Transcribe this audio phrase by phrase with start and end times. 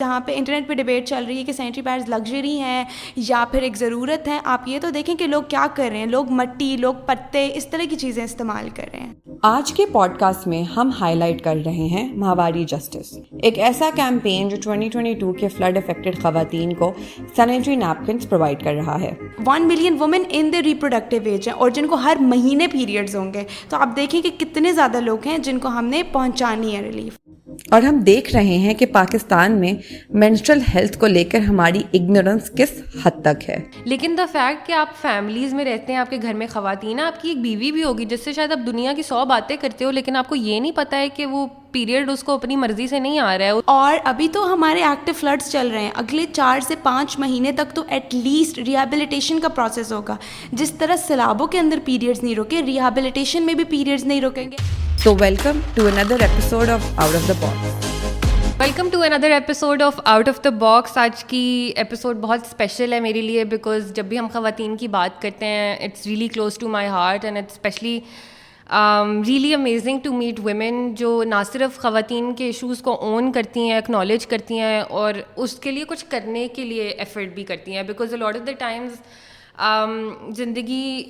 [0.00, 2.84] جہاں پہ انٹرنیٹ پہ ڈیبیٹ چل رہی ہے کہ پیڈز ہیں
[3.28, 6.06] یا پھر ایک ضرورت ہے آپ یہ تو دیکھیں کہ لوگ کیا کر رہے ہیں
[6.06, 9.14] لوگ مٹی لوگ پتے اس طرح کی چیزیں استعمال کر رہے ہیں
[9.48, 13.88] آج کے پوڈ کاسٹ میں ہم ہائی لائٹ کر رہے ہیں مہاواری جسٹس ایک ایسا
[13.96, 16.92] کیمپین جو ٹوئنٹی افیکٹڈ خواتین کو
[17.36, 19.12] سینیٹری نیپکنس پرووائڈ کر رہا ہے
[19.46, 23.34] one million women in the reproductive age ہیں اور جن کو ہر مہینے پیریڈز ہوں
[23.34, 26.82] گے تو آپ دیکھیں کہ کتنے زیادہ لوگ ہیں جن کو ہم نے پہنچانی ہے
[26.82, 27.16] ریلیف
[27.72, 29.72] اور ہم دیکھ رہے ہیں کہ پاکستان میں
[30.20, 32.70] مینسٹرل ہیلتھ کو لے کر ہماری اگنورنس کس
[33.04, 36.34] حد تک ہے لیکن دا فیکٹ کہ آپ فیملیز میں رہتے ہیں آپ کے گھر
[36.34, 39.24] میں خواتین آپ کی ایک بیوی بھی ہوگی جس سے شاید آپ دنیا کی سو
[39.28, 42.34] باتیں کرتے ہو لیکن آپ کو یہ نہیں پتا ہے کہ وہ پیریڈ اس کو
[42.34, 45.80] اپنی مرضی سے نہیں آ رہا ہے اور ابھی تو ہمارے ایکٹیو فلڈس چل رہے
[45.80, 50.16] ہیں اگلے چار سے پانچ مہینے تک تو ایٹ لیسٹ ریہیبلیٹیشن کا پروسیس ہوگا
[50.60, 54.56] جس طرح سیلابوں کے اندر پیریڈس نہیں روکے ریہیبلیٹیشن میں بھی پیریڈس نہیں روکیں گے
[55.20, 56.66] welcome welcome to to
[58.78, 61.42] another another episode episode of of of of out out the the box آج کی
[61.82, 65.74] ایپیسوڈ بہت اسپیشل ہے میرے لیے بیکاز جب بھی ہم خواتین کی بات کرتے ہیں
[65.84, 67.98] it's really close to my heart and specially
[68.70, 73.76] really amazing to meet women جو نہ صرف خواتین کے ایشوز کو اون کرتی ہیں
[73.76, 77.82] اکنالج کرتی ہیں اور اس کے لیے کچھ کرنے کے لیے ایفرٹ بھی کرتی ہیں
[77.92, 79.00] because lot of the times
[80.36, 81.02] زندگی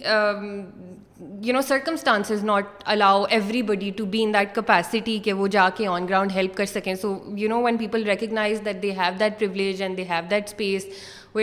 [1.44, 3.22] you know circumstances not allow
[3.72, 6.94] everybody to be in that capacity کہ وہ جا کے آن گراؤنڈ ہیلپ کر سکیں
[7.02, 10.46] so you know when people recognise that they have that privilege and they have that
[10.48, 10.86] space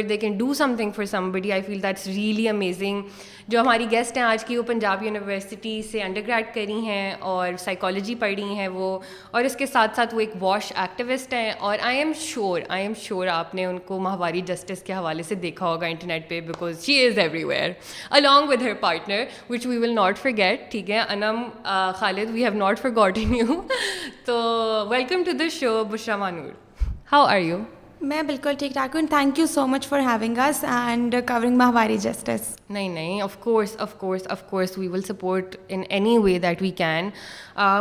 [0.10, 3.02] they can do something for somebody I feel that's really amazing
[3.48, 7.58] جو ہماری guest ہیں آج کی وہ Punjab university سے undergrad کری ہیں اور
[7.60, 8.88] سائیکالوجی پڑھی ہیں وہ
[9.32, 12.84] اور اس کے ساتھ ساتھ وہ ایک واش ایکٹیوسٹ ہیں اور I am sure I
[12.84, 16.42] am sure آپ نے ان کو ماہواری جسٹس کے حوالے سے دیکھا ہوگا انٹرنیٹ پہ
[16.48, 17.72] because she is everywhere
[18.10, 21.44] along with her partner which we will not forget ٹھیک ہے Anam
[22.00, 23.62] Khalid we have not forgotten you
[24.26, 24.36] تو
[24.90, 26.52] welcome to the show Bushra مانور
[27.12, 27.58] how are you
[28.02, 31.98] میں بالکل ٹھیک ٹھاک ہوں thank you so much for having us and covering Mahwari
[32.02, 36.38] Justice نہیں نہیں of course of course of course we will support in any way
[36.44, 37.10] that we can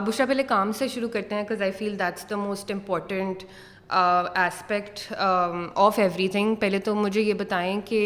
[0.06, 3.42] Bushra پہلے کام سے شروع کرتے ہیں because I feel that's the most important
[3.92, 5.98] aspect of
[6.36, 8.02] everything پہلے تو مجھے یہ بتائیں کہ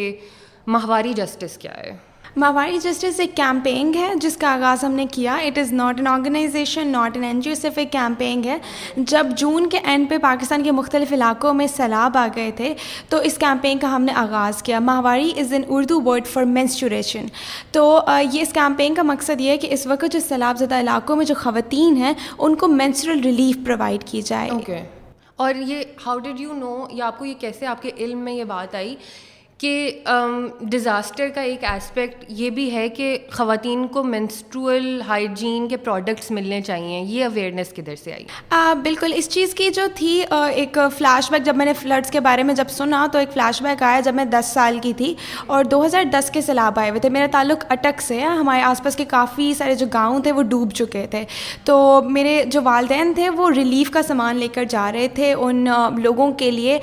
[0.67, 1.97] ماہواری جسٹس کیا ہے
[2.37, 6.07] ماواری جسٹس ایک کیمپینگ ہے جس کا آغاز ہم نے کیا it is not an
[6.07, 8.57] organisation not an N G O صرف ایک کیمپینگ ہے
[8.97, 12.73] جب جون کے اینڈ پہ پاکستان کے مختلف علاقوں میں سیلاب آ گئے تھے
[13.09, 17.27] تو اس کیمپینگ کا ہم نے آغاز کیا mahwari is an Urdu word for menstruation
[17.73, 17.85] تو
[18.33, 21.25] یہ اس کیمپینگ کا مقصد یہ ہے کہ اس وقت جو سیلاب زدہ علاقوں میں
[21.27, 24.51] جو خواتین ہیں ان کو مینسورل ریلیف پرووائڈ کی جائے
[25.45, 28.33] اور یہ ہاؤ ڈڈ یو نو یا آپ کو یہ کیسے آپ کے علم میں
[28.33, 28.95] یہ بات آئی
[29.61, 29.91] کہ
[30.71, 36.61] ڈیزاسٹر کا ایک اسپیکٹ یہ بھی ہے کہ خواتین کو مینسٹرول ہائیجین کے پروڈکٹس ملنے
[36.67, 38.25] چاہئیں یہ اویئرنیس کدھر سے آئی
[38.83, 40.11] بالکل اس چیز کی جو تھی
[40.55, 43.63] ایک فلیش بیک جب میں نے فلڈس کے بارے میں جب سنا تو ایک فلیش
[43.63, 45.13] بیک آیا جب میں دس سال کی تھی
[45.57, 48.63] اور دو ہزار دس کے سیلاب آئے ہوئے تھے میرا تعلق اٹک سے ہے ہمارے
[48.63, 51.25] آس پاس کے کافی سارے جو گاؤں تھے وہ ڈوب چکے تھے
[51.65, 51.77] تو
[52.11, 55.65] میرے جو والدین تھے وہ ریلیف کا سامان لے کر جا رہے تھے ان
[56.03, 56.79] لوگوں کے لیے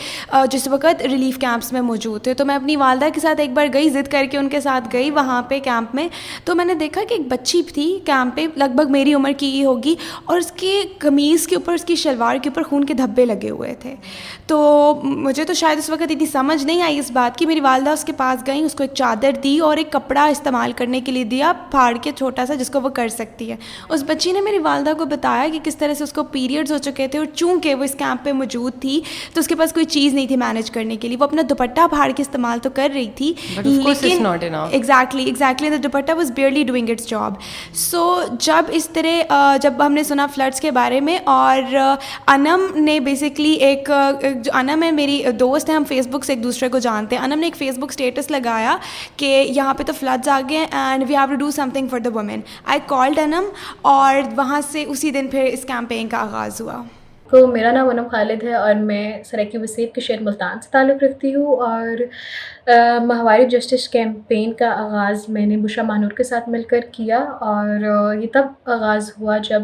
[0.51, 3.67] جس وقت ریلیف کیمپس میں موجود تھے تو میں اپنی والدہ کے ساتھ ایک بار
[3.73, 6.07] گئی ضد کر کے ان کے ساتھ گئی وہاں پہ کیمپ میں
[6.45, 9.49] تو میں نے دیکھا کہ ایک بچی تھی کیمپ پہ لگ بھگ میری عمر کی
[9.53, 9.93] ہی ہوگی
[10.25, 13.49] اور اس کی قمیض کے اوپر اس کی شلوار کے اوپر خون کے دھبے لگے
[13.49, 13.93] ہوئے تھے
[14.47, 14.57] تو
[15.03, 18.03] مجھے تو شاید اس وقت اتنی سمجھ نہیں آئی اس بات کی میری والدہ اس
[18.05, 21.23] کے پاس گئیں اس کو ایک چادر دی اور ایک کپڑا استعمال کرنے کے لیے
[21.35, 23.55] دیا پھاڑ کے چھوٹا سا جس کو وہ کر سکتی ہے
[23.89, 26.77] اس بچی نے میری والدہ کو بتایا کہ کس طرح سے اس کو پیریڈز ہو
[26.89, 28.99] چکے تھے اور چونکہ وہ اس کیمپ پہ موجود تھی
[29.33, 31.87] تو اس کے پاس کوئی چیز نہیں تھی مینیج کرنے کے لیے وہ اپنا دوپٹہ
[31.93, 33.33] پھاڑ کے استعمال استعمال تو کر رہی تھی
[34.71, 37.33] exactly exactly the dupatta was barely doing its job
[37.73, 38.13] so
[38.45, 41.75] جب اس طرح جب ہم نے سنا فلڈس کے بارے میں اور
[42.33, 46.69] انم نے بیسکلی ایک انم ہے میری دوست ہیں ہم فیس بک سے ایک دوسرے
[46.69, 48.75] کو جانتے ہیں انم نے ایک فیس بک اسٹیٹس لگایا
[49.17, 52.09] کہ یہاں پہ تو فلڈس آ گئے and we have to do something for the
[52.17, 53.49] women I called Anam
[53.95, 56.81] اور وہاں سے اسی دن پھر اس کیمپین کا آغاز ہوا
[57.29, 61.03] تو میرا نام ونم خالد ہے اور میں سریکی وسیب کے شیر ملتان سے تعلق
[61.03, 62.01] رکھتی ہوں اور
[63.07, 67.19] ماہواری جسٹس کیمپین کا آغاز میں نے بشا مانور کے ساتھ مل کر کیا
[67.51, 69.63] اور یہ تب آغاز ہوا جب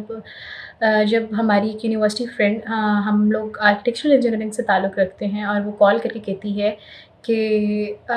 [1.10, 2.62] جب ہماری ایک یونیورسٹی فرینڈ
[3.10, 6.76] ہم لوگ آرکیٹیکچرل انجینئرنگ سے تعلق رکھتے ہیں اور وہ کال کر کے کہتی ہے
[7.26, 7.38] کہ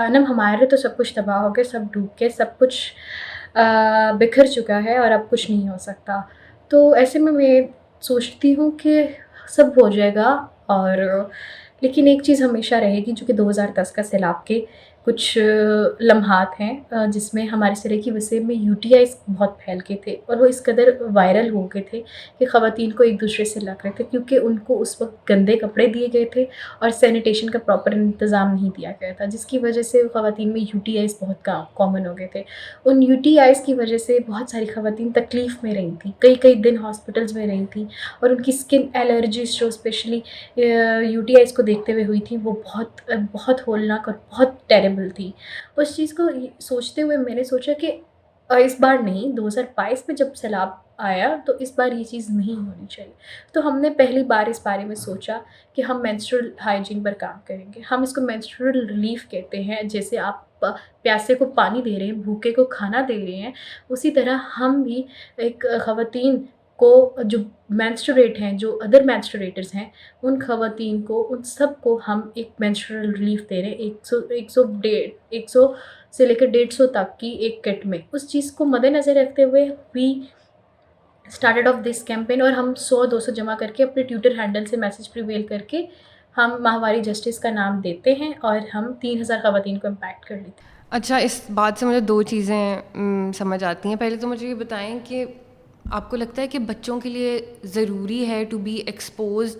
[0.06, 2.80] انم ہمارے تو سب کچھ تباہ ہو گئے سب ڈوب گئے سب کچھ
[4.20, 6.20] بکھر چکا ہے اور اب کچھ نہیں ہو سکتا
[6.70, 7.60] تو ایسے میں میں
[8.06, 9.02] سوچتی ہوں کہ
[9.50, 10.28] سب ہو جائے گا
[10.74, 10.96] اور
[11.80, 14.60] لیکن ایک چیز ہمیشہ رہے گی جو کہ دو ہزار دس کا سیلاب کے
[15.06, 15.26] کچھ
[16.00, 19.96] لمحات ہیں جس میں ہمارے سرے کی وسیع میں یو ٹی آئیز بہت پھیل گئے
[20.04, 22.00] تھے اور وہ اس قدر وائرل ہو گئے تھے
[22.38, 25.56] کہ خواتین کو ایک دوسرے سے لگ رہے تھے کیونکہ ان کو اس وقت گندے
[25.62, 26.44] کپڑے دیے گئے تھے
[26.78, 30.60] اور سینیٹیشن کا پراپر انتظام نہیں دیا گیا تھا جس کی وجہ سے خواتین میں
[30.60, 31.44] یو ٹی آئیز بہت
[31.78, 32.42] کامن ہو گئے تھے
[32.84, 36.34] ان یو ٹی آئیز کی وجہ سے بہت ساری خواتین تکلیف میں رہی تھیں کئی
[36.46, 37.84] کئی دن ہاسپٹلز میں رہی تھیں
[38.20, 40.20] اور ان کی اسکن الرجیز جو اسپیشلی
[41.12, 44.92] یو ٹی آئیز کو دیکھتے ہوئے ہوئی تھیں وہ بہت بہت ہولناک اور بہت ٹیلب
[45.16, 45.30] تھی
[45.76, 46.28] اس چیز کو
[46.60, 47.96] سوچتے ہوئے میں نے سوچا کہ
[48.64, 50.68] اس بار نہیں دو ہزار بائیس میں جب سیلاب
[51.08, 53.10] آیا تو اس بار یہ چیز نہیں ہونی چاہیے
[53.52, 55.38] تو ہم نے پہلی بار اس بارے میں سوچا
[55.76, 59.82] کہ ہم مینسٹرل ہائجین پر کام کریں گے ہم اس کو مینسٹرل ریلیف کہتے ہیں
[59.92, 60.42] جیسے آپ
[61.02, 63.50] پیاسے کو پانی دے رہے ہیں بھوکے کو کھانا دے رہے ہیں
[63.88, 65.02] اسی طرح ہم بھی
[65.36, 66.44] ایک خواتین
[66.78, 66.88] کو
[67.30, 67.38] جو
[67.80, 69.84] مینسٹریٹ ہیں جو ادر مینسٹریٹرس ہیں
[70.22, 74.16] ان خواتین کو ان سب کو ہم ایک مینسٹرل ریلیف دے رہے ہیں ایک سو
[74.36, 75.66] ایک سو ڈیڑھ ایک سو
[76.16, 79.14] سے لے کر ڈیڑھ سو تک کی ایک کٹ میں اس چیز کو مد نظر
[79.20, 80.08] رکھتے ہوئے we
[81.26, 84.66] started off this campaign اور ہم سو دو سو جمع کر کے اپنے ٹویٹر ہینڈل
[84.70, 85.84] سے میسج پریویل کر کے
[86.36, 90.36] ہم ماہواری جسٹس کا نام دیتے ہیں اور ہم تین ہزار خواتین کو امپیکٹ کر
[90.36, 94.46] لیتے ہیں اچھا اس بات سے مجھے دو چیزیں سمجھ آتی ہیں پہلے تو مجھے
[94.48, 95.24] یہ بتائیں کہ
[95.92, 97.38] آپ کو لگتا ہے کہ بچوں کے لیے
[97.74, 99.56] ضروری ہے to be expose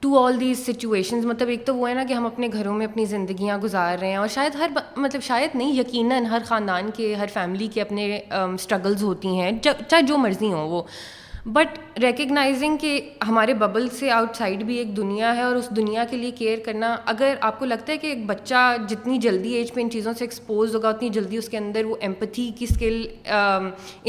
[0.00, 2.86] to all these situations مطلب ایک تو وہ ہے نا کہ ہم اپنے گھروں میں
[2.86, 7.14] اپنی زندگیاں گزار رہے ہیں اور شاید ہر مطلب شاید نہیں یقیناً ہر خاندان کے
[7.20, 10.82] ہر فیملی کے اپنے اسٹرگلز um, ہوتی ہیں چاہے جو مرضی ہوں وہ
[11.52, 12.88] بٹ ریکگنائزنگ کہ
[13.26, 16.58] ہمارے ببل سے آؤٹ سائڈ بھی ایک دنیا ہے اور اس دنیا کے لیے کیئر
[16.64, 20.12] کرنا اگر آپ کو لگتا ہے کہ ایک بچہ جتنی جلدی ایج پہ ان چیزوں
[20.18, 23.00] سے ایکسپوز ہوگا اتنی جلدی اس کے اندر وہ ایمپتھی کی اسکل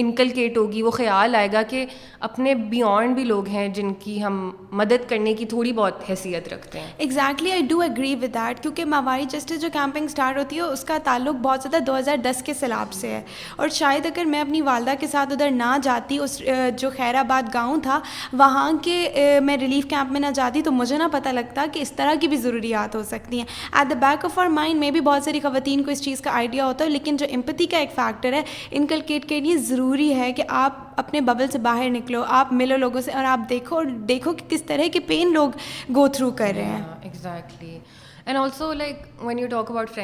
[0.04, 1.86] انکلکیٹ ہوگی وہ خیال آئے گا کہ
[2.30, 4.40] اپنے بیونڈ بھی لوگ ہیں جن کی ہم
[4.82, 8.86] مدد کرنے کی تھوڑی بہت حیثیت رکھتے ہیں exactly I do agree with that کیونکہ
[8.96, 12.42] ماواری جسٹس جو کیمپنگ اسٹارٹ ہوتی ہے اس کا تعلق بہت زیادہ دو ہزار دس
[12.46, 13.22] کے سیلاب سے ہے
[13.56, 16.42] اور شاید اگر میں اپنی والدہ کے ساتھ ادھر نہ جاتی اس
[16.80, 18.00] جو خیر آباد گاؤں تھا
[18.40, 21.92] وہاں کے میں ریلیف کیمپ میں نہ جاتی تو مجھے نہ پتہ لگتا کہ اس
[21.96, 23.46] طرح کی بھی ضروریات ہو سکتی ہیں
[23.78, 26.32] at the back of our mind میں بھی بہت ساری خواتین کو اس چیز کا
[26.42, 28.42] آئیڈیا ہوتا ہے لیکن جو امپتی کا ایک فیکٹر ہے
[28.80, 33.02] انکلکیٹ کے لیے ضروری ہے کہ آپ اپنے ببل سے باہر نکلو آپ ملو لوگوں
[33.06, 35.60] سے اور آپ دیکھو اور دیکھو کہ کس طرح کے پین لوگ
[35.96, 40.00] گو تھرو کر رہے ہیں exactly and and also like when you talk about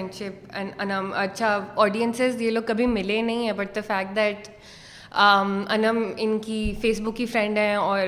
[1.24, 4.48] اچھا آڈینسز یہ لوگ کبھی ملے نہیں ہیں بٹ دا فیکٹ دیٹ
[5.14, 8.08] انم ان کی فیس بک کی فرینڈ ہیں اور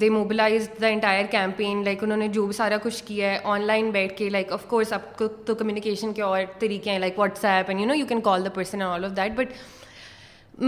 [0.00, 3.64] they mobilize the entire campaign like انہوں نے جو بھی سارا کچھ کیا ہے آن
[3.66, 7.18] لائن بیٹھ کے لائک آف کورس آپ کو تو کمیونیکیشن کے اور طریقے ہیں like
[7.44, 9.52] WhatsApp and you know you can call the person all of that but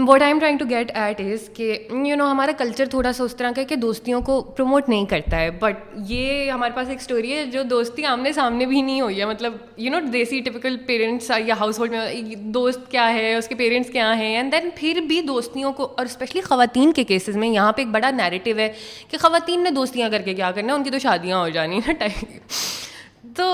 [0.07, 1.63] what I am trying to get at is کہ
[2.05, 5.39] یو نو ہمارا کلچر تھوڑا سا اس طرح کا کہ دوستیوں کو پروموٹ نہیں کرتا
[5.41, 9.19] ہے بٹ یہ ہمارے پاس ایک اسٹوری ہے جو دوستی آمنے سامنے بھی نہیں ہوئی
[9.19, 13.47] ہے مطلب you know desi typical parents یا ہاؤس ہولڈ میں دوست کیا ہے اس
[13.47, 17.37] کے پیرنٹس کیا ہیں اینڈ دین پھر بھی دوستیوں کو اور اسپیشلی خواتین کے کیسز
[17.37, 18.71] میں یہاں پہ ایک بڑا نیریٹو ہے
[19.11, 21.79] کہ خواتین نے دوستیاں کر کے کیا کرنا ہے ان کی تو شادیاں ہو جانی
[21.87, 22.37] ہیں ٹائم
[23.35, 23.51] تو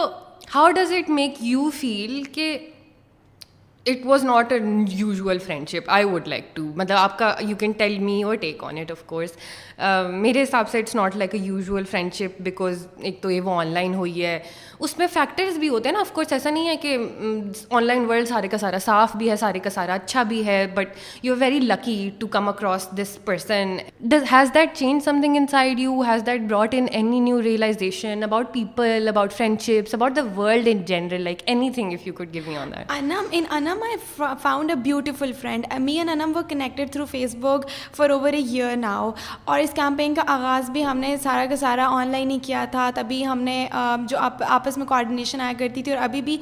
[0.55, 2.57] how does it make you feel کہ
[3.91, 4.57] it was not a
[4.97, 5.37] usual
[5.69, 8.77] friendship I would like to مطلب آپ کا یو کین ٹیل می اور take on
[8.77, 9.35] it of course
[10.11, 11.83] میرے حساب سے it's not like a usual
[12.13, 14.39] friendship because ایک تو یہ وہ آن لائن ہوئی ہے
[14.87, 16.97] اس میں فیکٹرز بھی ہوتے ہیں نا آف کورس ایسا نہیں ہے کہ
[17.77, 20.65] آن لائن ورلڈ سارے کا سارا صاف بھی ہے سارے کا سارا اچھا بھی ہے
[20.75, 20.93] but
[21.23, 23.75] you are very lucky to come across this person
[24.31, 29.07] has that change something inside you has that brought in any new realisation about people
[29.11, 31.41] about friendships about the world in general like
[31.75, 33.97] anything if you could give me on that um um I
[34.41, 37.05] found a beautiful friend me and um were connected through
[37.41, 39.11] Facebook for over a year now
[39.45, 42.63] اور اس campaign کا آغاز بھی ہم نے سارا کا سارا آن لائن ہی کیا
[42.71, 43.55] تھا تبھی ہم نے
[44.09, 46.37] جو آپس میں کوآڈینیشن آیا کرتی تھی اور ابھی بھی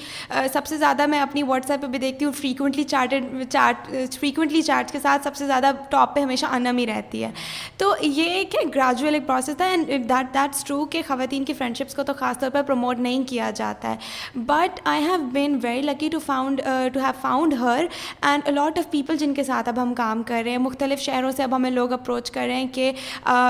[0.53, 3.87] سب سے زیادہ میں اپنی واٹس ایپ پہ بھی دیکھتی ہوں frequently charted chart
[4.19, 7.31] frequently chart کے ساتھ سب سے زیادہ ٹاپ پہ ہمیشہ انم ہی رہتی ہے
[7.77, 11.77] تو یہ ایک گریجویل ایک پروسیس ہے اینڈ دیٹ دیٹس ٹرو کہ خواتین کی فرینڈ
[11.77, 15.59] شپس کو تو خاص طور پر پروموٹ نہیں کیا جاتا ہے but I have been
[15.63, 16.61] very lucky to found
[16.93, 17.85] to have found her
[18.21, 21.31] and a lot of people جن کے ساتھ اب ہم کام کر رہے ہیں مختلف شہروں
[21.37, 22.91] سے اب ہمیں لوگ اپروچ کر رہے ہیں کہ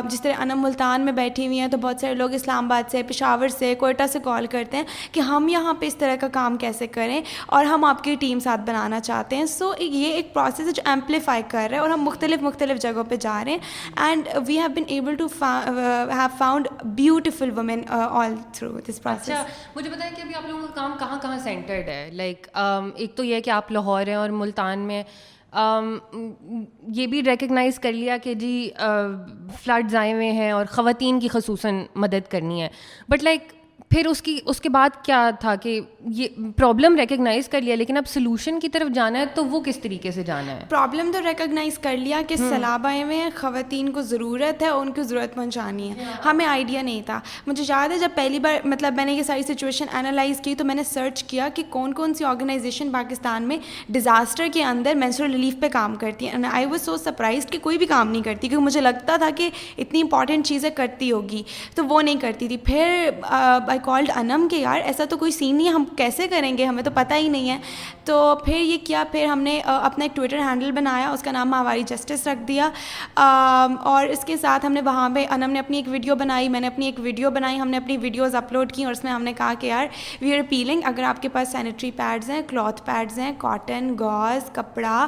[0.09, 3.01] جس طرح انم ملتان میں بیٹھی ہوئی ہیں تو بہت سارے لوگ اسلام آباد سے
[3.07, 4.83] پشاور سے کوئٹہ سے کال کرتے ہیں
[5.13, 8.39] کہ ہم یہاں پہ اس طرح کا کام کیسے کریں اور ہم آپ کی ٹیم
[8.43, 11.89] ساتھ بنانا چاہتے ہیں سو یہ ایک پروسیس ہے جو ایمپلیفائی کر رہا ہے اور
[11.89, 16.27] ہم مختلف مختلف جگہوں پہ جا رہے ہیں and we have been able to have
[16.37, 20.95] found beautiful women all through this process مجھے بتایا کہ ابھی آپ لوگوں کا کام
[20.99, 25.03] کہاں کہاں سینٹرڈ ہے لائک ایک تو یہ کہ آپ لاہور ہیں اور ملتان میں
[26.95, 28.69] یہ بھی ریکگنائز کر لیا کہ جی
[29.63, 32.67] فلڈز آئے ہوئے ہیں اور خواتین کی خصوصاً مدد کرنی ہے
[33.09, 33.51] بٹ لائک
[33.89, 35.79] پھر اس کی اس کے بعد کیا تھا کہ
[36.13, 36.27] یہ
[36.57, 40.11] پرابلم ریکگنائز کر لیا لیکن اب سلوشن کی طرف جانا ہے تو وہ کس طریقے
[40.11, 44.67] سے جانا ہے پرابلم تو ریکگنائز کر لیا کہ سلابہ میں خواتین کو ضرورت ہے
[44.67, 48.39] اور ان کو ضرورت پہنچانی ہے ہمیں آئیڈیا نہیں تھا مجھے یاد ہے جب پہلی
[48.45, 51.63] بار مطلب میں نے یہ ساری سچویشن انالائز کی تو میں نے سرچ کیا کہ
[51.69, 53.57] کون کون سی آرگنائزیشن پاکستان میں
[53.95, 57.77] ڈیزاسٹر کے اندر مینسرل ریلیف پہ کام کرتی ہیں آئی واز سو سرپرائز کہ کوئی
[57.77, 61.41] بھی کام نہیں کرتی کیونکہ مجھے لگتا تھا کہ اتنی امپورٹنٹ چیزیں کرتی ہوگی
[61.75, 62.95] تو وہ نہیں کرتی تھی پھر
[63.77, 66.65] آئی کالڈ انم کے یار ایسا تو کوئی سین نہیں ہے ہم کیسے کریں گے
[66.65, 67.57] ہمیں تو پتہ ہی نہیں ہے
[68.05, 68.15] تو
[68.45, 71.83] پھر یہ کیا پھر ہم نے اپنا ایک ٹویٹر ہینڈل بنایا اس کا نام ماہواری
[71.87, 72.69] جسٹس رکھ دیا
[73.93, 76.59] اور اس کے ساتھ ہم نے وہاں پہ انم نے اپنی ایک ویڈیو بنائی میں
[76.61, 79.23] نے اپنی ایک ویڈیو بنائی ہم نے اپنی ویڈیوز اپلوڈ کی اور اس میں ہم
[79.23, 79.85] نے کہا کہ یار
[80.21, 84.49] وی آر پیلنگ اگر آپ کے پاس سینیٹری پیڈز ہیں کلاتھ پیڈز ہیں کاٹن گوز
[84.55, 85.05] کپڑا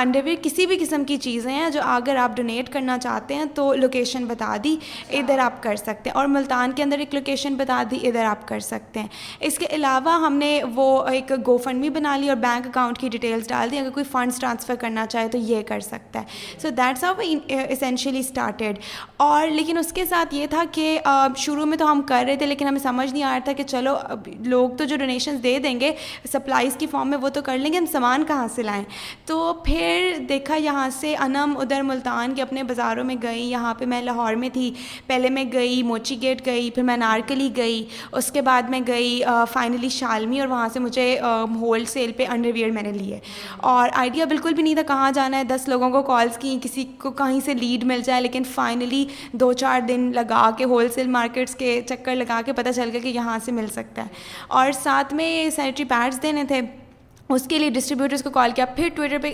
[0.00, 3.44] انڈر ویئر کسی بھی قسم کی چیزیں ہیں جو اگر آپ ڈونیٹ کرنا چاہتے ہیں
[3.54, 4.76] تو لوکیشن بتا دی
[5.18, 8.46] ادھر آپ کر سکتے ہیں اور ملتان کے اندر ایک لوکیشن بتا ہی ادھر آپ
[8.48, 9.08] کر سکتے ہیں
[9.46, 12.98] اس کے علاوہ ہم نے وہ ایک گو فنڈ بھی بنا لی اور بینک اکاؤنٹ
[12.98, 16.58] کی ڈیٹیلس ڈال دی اگر کوئی فنڈس ٹرانسفر کرنا چاہے تو یہ کر سکتا ہے
[16.62, 17.20] so that's of
[17.58, 18.78] essentially started
[19.26, 20.98] اور لیکن اس کے ساتھ یہ تھا کہ
[21.44, 23.62] شروع میں تو ہم کر رہے تھے لیکن ہمیں سمجھ نہیں آ رہا تھا کہ
[23.64, 23.96] چلو
[24.44, 25.92] لوگ تو جو ڈونیشنز دے دیں گے
[26.32, 28.82] سپلائیز کی فارم میں وہ تو کر لیں گے ہم سامان کہاں سے لائیں
[29.26, 33.84] تو پھر دیکھا یہاں سے انم ادھر ملتان کے اپنے بازاروں میں گئی یہاں پہ
[33.92, 34.70] میں لاہور میں تھی
[35.06, 37.82] پہلے میں گئی موچی گیٹ گئی پھر میں نارکلی گئی گئی
[38.16, 39.20] اس کے بعد میں گئی
[39.52, 41.04] فائنلی شالمی اور وہاں سے مجھے
[41.60, 43.18] ہول سیل پہ انڈر ویئر میں نے لیے
[43.72, 46.84] اور آئیڈیا بالکل بھی نہیں تھا کہاں جانا ہے دس لوگوں کو کالس کی کسی
[47.02, 49.04] کو کہیں سے لیڈ مل جائے لیکن فائنلی
[49.44, 53.00] دو چار دن لگا کے ہول سیل مارکیٹس کے چکر لگا کے پتہ چل گیا
[53.02, 54.08] کہ یہاں سے مل سکتا ہے
[54.60, 56.60] اور ساتھ میں سینیٹری پیڈس دینے تھے
[57.34, 59.32] اس کے لیے ڈسٹریبیوٹرس کو کال کیا پھر ٹویٹر پہ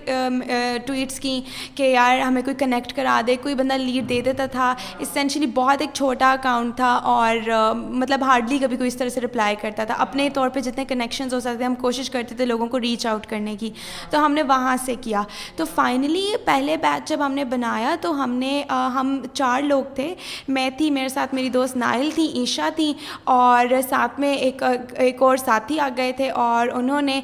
[0.86, 1.40] ٹویٹس کی
[1.74, 5.80] کہ یار ہمیں کوئی کنیکٹ کرا دے کوئی بندہ لیڈ دے دیتا تھا اسینشلی بہت
[5.80, 7.36] ایک چھوٹا اکاؤنٹ تھا اور
[7.76, 11.34] مطلب ہارڈلی کبھی کوئی اس طرح سے رپلائی کرتا تھا اپنے طور پہ جتنے کنیکشنز
[11.34, 13.70] ہو سکتے تھے ہم کوشش کرتے تھے لوگوں کو ریچ آؤٹ کرنے کی
[14.10, 15.22] تو ہم نے وہاں سے کیا
[15.56, 18.62] تو فائنلی پہلے بیچ جب ہم نے بنایا تو ہم نے
[18.94, 20.12] ہم چار لوگ تھے
[20.56, 22.92] میں تھی میرے ساتھ میری دوست نائل تھیں عیشا تھیں
[23.36, 24.62] اور ساتھ میں ایک
[25.10, 27.20] ایک اور ساتھی آ گئے تھے اور انہوں نے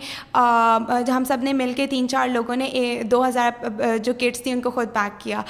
[1.10, 2.68] ہم سب نے مل کے تین چار لوگوں نے
[3.10, 5.40] دو ہزار جو کٹس تھیں ان کو خود پیک کیا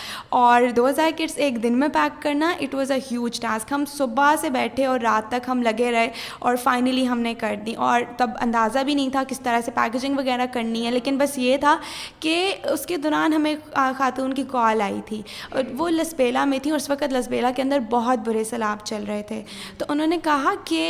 [0.40, 3.84] اور دو ہزار کٹس ایک دن میں پیک کرنا it was a huge task ہم
[3.96, 7.74] صبح سے بیٹھے اور رات تک ہم لگے رہے اور فائنلی ہم نے کر دی
[7.90, 11.38] اور تب اندازہ بھی نہیں تھا کس طرح سے پیکیجنگ وغیرہ کرنی ہے لیکن بس
[11.38, 11.76] یہ تھا
[12.20, 12.36] کہ
[12.72, 13.54] اس کے دوران ہمیں
[13.98, 17.78] خاتون کی کال آئی تھی اور وہ لسبیلا میں تھی اس وقت لسبیلا کے اندر
[17.90, 19.42] بہت برے سیلاب چل رہے تھے
[19.78, 20.86] تو انہوں نے کہا کہ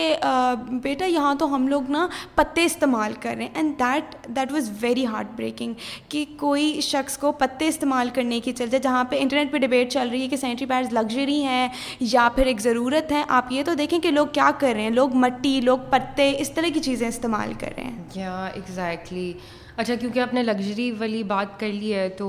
[0.82, 4.52] بیٹا یہاں تو ہم لوگ نا پتے استعمال کر رہے ہیں and that that that
[4.52, 5.04] was very
[5.36, 5.74] heartbreaking
[6.08, 10.08] کہ کوئی شخص کو پتے استعمال کرنے کی چلتے جہاں پہ انٹرنیٹ پہ ڈبیٹ چل
[10.12, 11.68] رہی ہے کہ سینٹری پیڈز لگژری ہیں
[12.00, 14.90] یا پھر ایک ضرورت ہے آپ یہ تو دیکھیں کہ لوگ کیا کر رہے ہیں
[14.90, 19.32] لوگ مٹی لوگ پتے اس طرح کی چیزیں استعمال کر رہے ہیں کیا ایگزیکٹلی
[19.80, 22.28] اچھا کیونکہ آپ نے لگژری والی بات کر لی ہے تو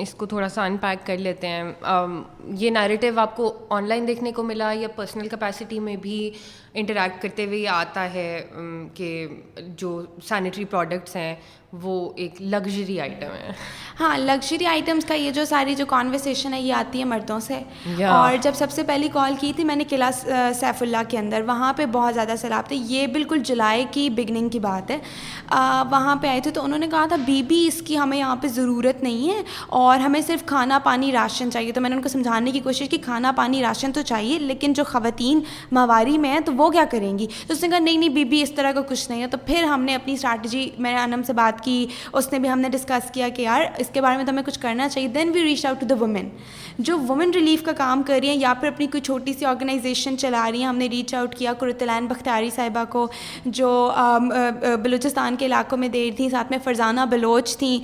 [0.00, 1.64] اس کو تھوڑا سا ان پیک کر لیتے ہیں
[2.58, 6.18] یہ نیریٹیو آپ کو آن لائن دیکھنے کو ملا یا پرسنل کیپیسٹی میں بھی
[6.80, 8.24] انٹریکٹ کرتے ہوئے یہ آتا ہے
[8.94, 9.10] کہ
[9.84, 11.34] جو سینیٹری پروڈکٹس ہیں
[11.80, 11.94] وہ
[12.24, 13.50] ایک لگژری آئٹم ہے
[13.98, 17.58] ہاں لگژری آئٹمس کا یہ جو ساری جو کانورسیشن ہے یہ آتی ہے مردوں سے
[18.10, 20.10] اور جب سب سے پہلی کال کی تھی میں نے قلعہ
[20.60, 24.48] سیف اللہ کے اندر وہاں پہ بہت زیادہ سیلاب تھے یہ بالکل جولائی کی بگننگ
[24.54, 24.98] کی بات ہے
[25.90, 28.36] وہاں پہ آئے تھے تو انہوں نے کہا تھا بی بی اس کی ہمیں یہاں
[28.42, 29.42] پہ ضرورت نہیں ہے
[29.82, 32.88] اور ہمیں صرف کھانا پانی راشن چاہیے تو میں نے ان کو سمجھانے کی کوشش
[32.90, 35.40] کی کھانا پانی راشن تو چاہیے لیکن جو خواتین
[35.80, 38.24] ماہواری میں ہیں تو وہ کیا کریں گی تو اس نے کہا نہیں نہیں بی
[38.32, 40.98] بی اس طرح کا کچھ نہیں ہے تو پھر ہم نے اپنی اسٹریٹجی میں نے
[41.02, 44.00] انم سے بات کی اس نے بھی ہم نے ڈسکس کیا کہ یار اس کے
[44.00, 46.28] بارے میں تو ہمیں کچھ کرنا چاہیے then we reach out to the women
[46.88, 50.18] جو وومن ریلیف کا کام کر رہی ہیں یا پھر اپنی کوئی چھوٹی سی آرگنائزیشن
[50.18, 53.06] چلا رہی ہیں ہم نے ریچ آؤٹ کیا قرۃلین بختاری صاحبہ کو
[53.44, 53.70] جو
[54.82, 57.76] بلوچستان کے علاقوں میں دیر تھیں ساتھ میں فرزانہ بلوچ تھیں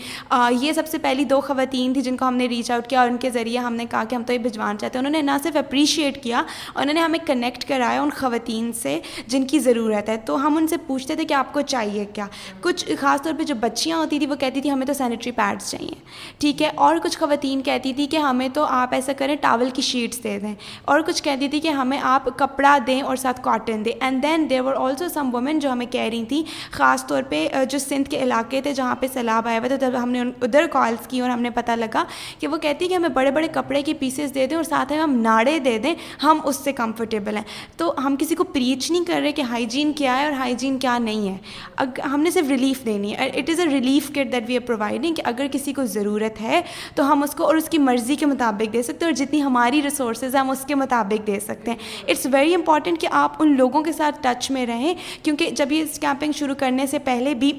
[0.60, 3.10] یہ سب سے پہلی دو خواتین تھیں جن کو ہم نے ریچ آؤٹ کیا اور
[3.10, 5.26] ان کے ذریعے ہم نے کہا کہ ہم تو یہ بھجوان چاہتے ہیں انہوں نے
[5.32, 6.42] نہ صرف اپریشیٹ کیا
[6.74, 10.66] انہوں نے ہمیں کنیکٹ کرایا ان خواتین سے جن کی ضرورت ہے تو ہم ان
[10.68, 12.26] سے پوچھتے تھے کہ آپ کو چاہیے کیا
[12.62, 15.70] کچھ خاص طور پہ جو بچیاں ہوتی تھیں وہ کہتی تھیں ہمیں تو سینیٹری پیڈس
[15.70, 15.94] چاہیے
[16.40, 19.82] ٹھیک ہے اور کچھ خواتین کہتی تھیں کہ ہمیں تو آپ ایسا کریں ٹاول کی
[19.82, 20.54] شیٹس دے دیں
[20.92, 24.60] اور کچھ کہتی تھی کہ ہمیں آپ کپڑا دیں اور ساتھ کاٹن دیں and then
[24.64, 26.42] were also some women جو ہمیں کہہ رہی تھیں
[26.76, 30.02] خاص طور پہ جو سندھ کے علاقے تھے جہاں پہ سیلاب آیا ہوا تھا جب
[30.02, 32.04] ہم نے ادھر کالس کی اور ہم نے پتہ لگا
[32.40, 34.92] کہ وہ کہتی ہے کہ ہمیں بڑے بڑے کپڑے کے پیسز دے دیں اور ساتھ
[35.02, 37.42] ہم ناڑے دے دیں ہم اس سے کمفرٹیبل ہیں
[37.76, 40.96] تو ہم کسی کو پریچ نہیں کر رہے کہ ہائیجین کیا ہے اور ہائیجین کیا
[40.98, 44.56] نہیں ہے ہم نے صرف ریلیف دینی ہے it is a relief kit that we
[44.56, 46.60] are providing کہ اگر کسی کو ضرورت ہے
[46.94, 49.42] تو ہم اس کو اور اس کی مرضی کے مطابق دے سکتے ہیں اور جتنی
[49.42, 53.42] ہماری ریسورسز ہیں ہم اس کے مطابق دے سکتے ہیں اٹس ویری امپورٹنٹ کہ آپ
[53.42, 54.92] ان لوگوں کے ساتھ ٹچ میں رہیں
[55.22, 57.52] کیونکہ جب یہ اس کیمپنگ شروع کرنے سے پہلے بھی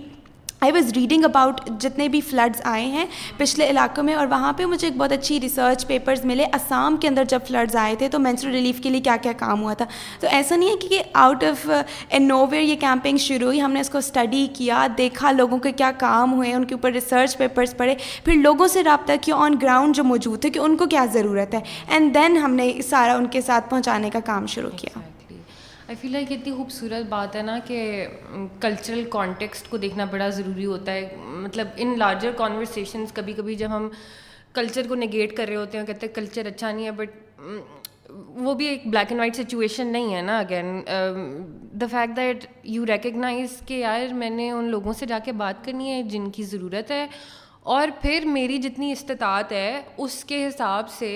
[0.66, 3.06] آئی واز ریڈنگ اباؤٹ جتنے بھی فلڈس آئے ہیں
[3.38, 7.08] پچھلے علاقوں میں اور وہاں پہ مجھے ایک بہت اچھی ریسرچ پیپرز ملے آسام کے
[7.08, 9.86] اندر جب فلڈز آئے تھے تو مینسل ریلیف کے لیے کیا کیا کام ہوا تھا
[10.20, 11.70] تو ایسا نہیں ہے کہ آؤٹ آف
[12.22, 15.72] نو ویئر یہ کیمپنگ شروع ہوئی ہم نے اس کو اسٹڈی کیا دیکھا لوگوں کے
[15.84, 17.96] کیا کام ہوئے ان کے اوپر ریسرچ پیپرس پڑھے
[18.26, 21.54] پھر لوگوں سے رابطہ کیا آن گراؤنڈ جو موجود تھے کہ ان کو کیا ضرورت
[21.56, 25.05] ہے اینڈ دین ہم نے سارا ان کے ساتھ پہنچانے کا کام شروع کیا
[25.88, 27.82] آئی فیل لائک اتنی خوبصورت بات ہے نا کہ
[28.62, 33.76] کلچرل کانٹیکسٹ کو دیکھنا بڑا ضروری ہوتا ہے مطلب ان لارجر کانورسیشنس کبھی کبھی جب
[33.76, 33.88] ہم
[34.54, 37.40] کلچر کو نگیٹ کر رہے ہوتے ہیں کہتے ہیں کلچر اچھا نہیں ہے بٹ
[38.44, 40.82] وہ بھی ایک بلیک اینڈ وائٹ سچویشن نہیں ہے نا again
[41.82, 45.64] the fact that you recognize کہ یار میں نے ان لوگوں سے جا کے بات
[45.66, 47.06] کرنی ہے جن کی ضرورت ہے
[47.76, 51.14] اور پھر میری جتنی استطاعت ہے اس کے حساب سے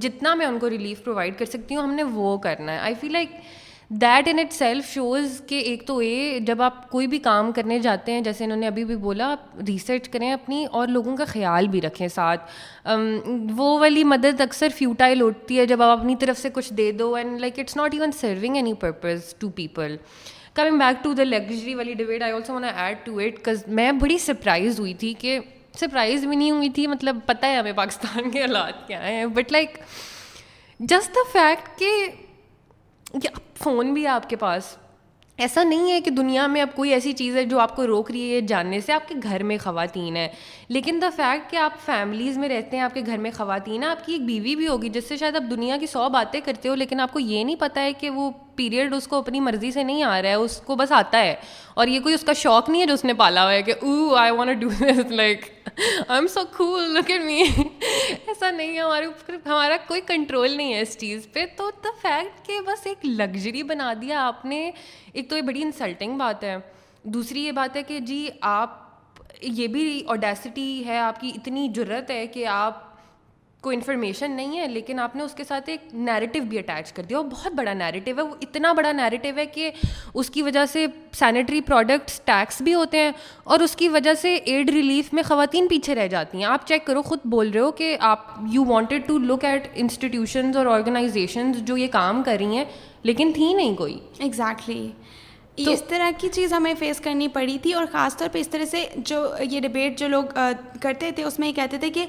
[0.00, 2.94] جتنا میں ان کو ریلیف پرووائڈ کر سکتی ہوں ہم نے وہ کرنا ہے I
[3.00, 3.30] feel like
[4.00, 8.12] that in itself shows کہ ایک تو یہ جب آپ کوئی بھی کام کرنے جاتے
[8.12, 11.68] ہیں جیسے انہوں نے ابھی بھی بولا آپ ریسرچ کریں اپنی اور لوگوں کا خیال
[11.68, 12.50] بھی رکھیں ساتھ
[13.56, 17.12] وہ والی مدد اکثر فیوٹائل ہوتی ہے جب آپ اپنی طرف سے کچھ دے دو
[17.16, 19.96] and like it's not even serving any purpose to people
[20.54, 24.80] coming back to the luxury والی debate I also add to it میں بڑی سرپرائز
[24.80, 25.38] ہوئی تھی کہ
[25.80, 29.52] سرپرائز بھی نہیں ہوئی تھی مطلب پتہ ہے ہمیں پاکستان کے حالات کیا ہیں but
[29.52, 29.78] like
[30.88, 31.90] just the fact کہ
[33.62, 34.74] فون بھی ہے آپ کے پاس
[35.42, 38.10] ایسا نہیں ہے کہ دنیا میں اب کوئی ایسی چیز ہے جو آپ کو روک
[38.10, 40.26] رہی ہے جاننے سے آپ کے گھر میں خواتین ہیں
[40.68, 43.90] لیکن دا فیکٹ کہ آپ فیملیز میں رہتے ہیں آپ کے گھر میں خواتین ہیں
[43.90, 46.68] آپ کی ایک بیوی بھی ہوگی جس سے شاید آپ دنیا کی سو باتیں کرتے
[46.68, 49.70] ہو لیکن آپ کو یہ نہیں پتہ ہے کہ وہ پیریڈ اس کو اپنی مرضی
[49.72, 51.34] سے نہیں آ رہا ہے اس کو بس آتا ہے
[51.82, 53.74] اور یہ کوئی اس کا شوق نہیں ہے جو اس نے پالا ہوا ہے کہ
[53.82, 54.48] او آئی وان
[58.28, 61.90] ایسا نہیں ہے ہمارے اوپر ہمارا کوئی کنٹرول نہیں ہے اس چیز پہ تو دا
[62.02, 64.70] فیکٹ کہ بس ایک لگژری بنا دیا آپ نے
[65.12, 66.56] ایک تو یہ بڑی انسلٹنگ بات ہے
[67.14, 68.26] دوسری یہ بات ہے کہ جی
[68.58, 68.80] آپ
[69.42, 72.90] یہ بھی اوڈیسٹی ہے آپ کی اتنی جرت ہے کہ آپ
[73.62, 77.02] کوئی انفارمیشن نہیں ہے لیکن آپ نے اس کے ساتھ ایک نیریٹو بھی اٹیچ کر
[77.08, 79.70] دیا وہ بہت بڑا نیریٹو ہے وہ اتنا بڑا نیریٹو ہے کہ
[80.20, 80.86] اس کی وجہ سے
[81.18, 83.10] سینیٹری پروڈکٹس ٹیکس بھی ہوتے ہیں
[83.54, 86.86] اور اس کی وجہ سے ایڈ ریلیف میں خواتین پیچھے رہ جاتی ہیں آپ چیک
[86.86, 91.62] کرو خود بول رہے ہو کہ آپ you wanted to look at institutions اور آرگنائزیشنز
[91.66, 92.64] جو یہ کام کر رہی ہیں
[93.10, 94.86] لیکن تھیں نہیں کوئی ایگزیکٹلی
[95.58, 98.64] اس طرح کی چیز ہمیں فیس کرنی پڑی تھی اور خاص طور پہ اس طرح
[98.70, 99.18] سے جو
[99.50, 100.24] یہ ڈبیٹ جو لوگ
[100.80, 102.04] کرتے تھے اس میں یہ کہتے تھے کہ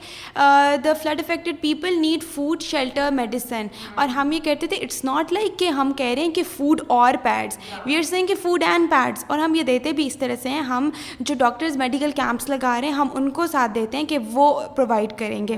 [0.84, 5.34] the flood affected people need food shelter medicine اور ہم یہ کہتے تھے اٹس ناٹ
[5.34, 8.64] لائک کہ ہم کہہ رہے ہیں کہ فوڈ اور پیڈس وی آر سینگ کہ فوڈ
[8.68, 12.12] اینڈ پیڈس اور ہم یہ دیتے بھی اس طرح سے ہیں ہم جو ڈاکٹرز میڈیکل
[12.16, 15.58] کیمپس لگا رہے ہیں ہم ان کو ساتھ دیتے ہیں کہ وہ پرووائڈ کریں گے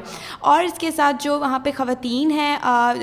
[0.53, 2.55] اور اس کے ساتھ جو وہاں پہ خواتین ہیں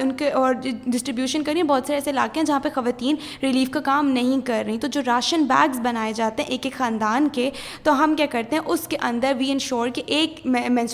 [0.03, 0.55] ان کے اور
[0.87, 4.09] ڈسٹریبیوشن کر رہی ہیں بہت سارے ایسے علاقے ہیں جہاں پہ خواتین ریلیف کا کام
[4.11, 7.49] نہیں کر رہی رہی تو جو راشن بیگز بنائے جاتے ہیں ایک ایک خاندان کے
[7.83, 10.41] تو ہم کیا کرتے ہیں اس کے اندر وی انشور کہ ایک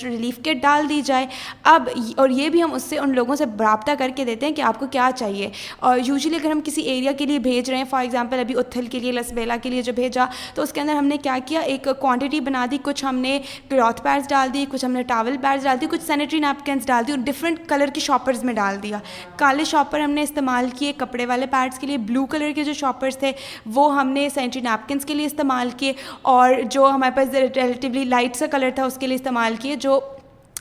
[0.04, 1.26] ریلیف کٹ ڈال دی جائے
[1.72, 1.88] اب
[2.22, 4.62] اور یہ بھی ہم اس سے سے ان لوگوں رابطہ کر کے دیتے ہیں کہ
[4.70, 5.48] آپ کو کیا چاہیے
[5.88, 8.86] اور یوزلی اگر ہم کسی ایریا کے لیے بھیج رہے ہیں فار ایگزامپل ابھی اتھل
[8.90, 11.60] کے لیے لسبیلا کے لیے جو بھیجا تو اس کے اندر ہم نے کیا کیا
[11.72, 13.38] ایک کوانٹٹی بنا دی کچھ ہم نے
[13.70, 17.06] کلاتھ پیڈس ڈال دی کچھ ہم نے ٹاول پیڈس ڈال دی کچھ سینیٹری نیپکنس ڈال
[17.06, 18.98] دی اور ڈفرنٹ کلر کے شاپرز میں ڈال دیا
[19.38, 22.72] کالے شاپر ہم نے استعمال کیے کپڑے والے پیڈس کے لیے بلو کلر کے جو
[22.78, 23.32] شاپرس تھے
[23.74, 25.92] وہ ہم نے سینٹری نیپکنس کے لیے استعمال کیے
[26.34, 30.00] اور جو ہمارے پاس ریلیٹیولی لائٹ سا کلر تھا اس کے لیے استعمال کیے جو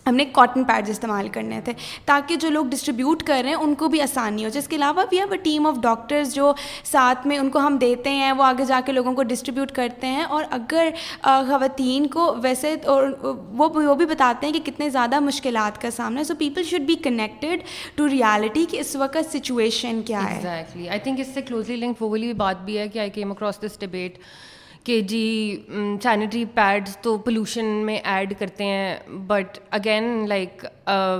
[0.08, 1.72] ہم نے کاٹن پیڈز استعمال کرنے تھے
[2.06, 4.76] تاکہ جو لوگ ڈسٹریبیوٹ کر رہے ہیں ان کو بھی آسانی ہو جس اس کے
[4.76, 6.52] علاوہ بھی اب ٹیم آف ڈاکٹرز جو
[6.91, 10.08] ساتھ میں ان کو ہم دیتے ہیں وہ آگے جا کے لوگوں کو ڈسٹریبیوٹ کرتے
[10.08, 10.89] ہیں اور اگر
[11.24, 16.20] خواتین کو ویسے اور وہ وہ بھی بتاتے ہیں کہ کتنے زیادہ مشکلات کا سامنا
[16.20, 17.63] ہے so people should be connected
[17.96, 22.02] to reality کہ اس وقت سچویشن کیا ہے ایگزیکٹلی آئی تھنک اس سے کلوزلی لنک
[22.02, 24.17] وہ والی بات بھی ہے کہ I came across this debate
[24.88, 25.21] کہ جی
[26.04, 28.95] سینیٹری پیڈز تو پولوشن میں ایڈ کرتے ہیں
[29.28, 30.63] بٹ اگین لائک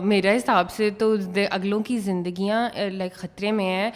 [0.04, 1.14] میرے حساب سے تو
[1.50, 3.90] اگلوں کی زندگیاں لائک uh, خطرے میں ہیں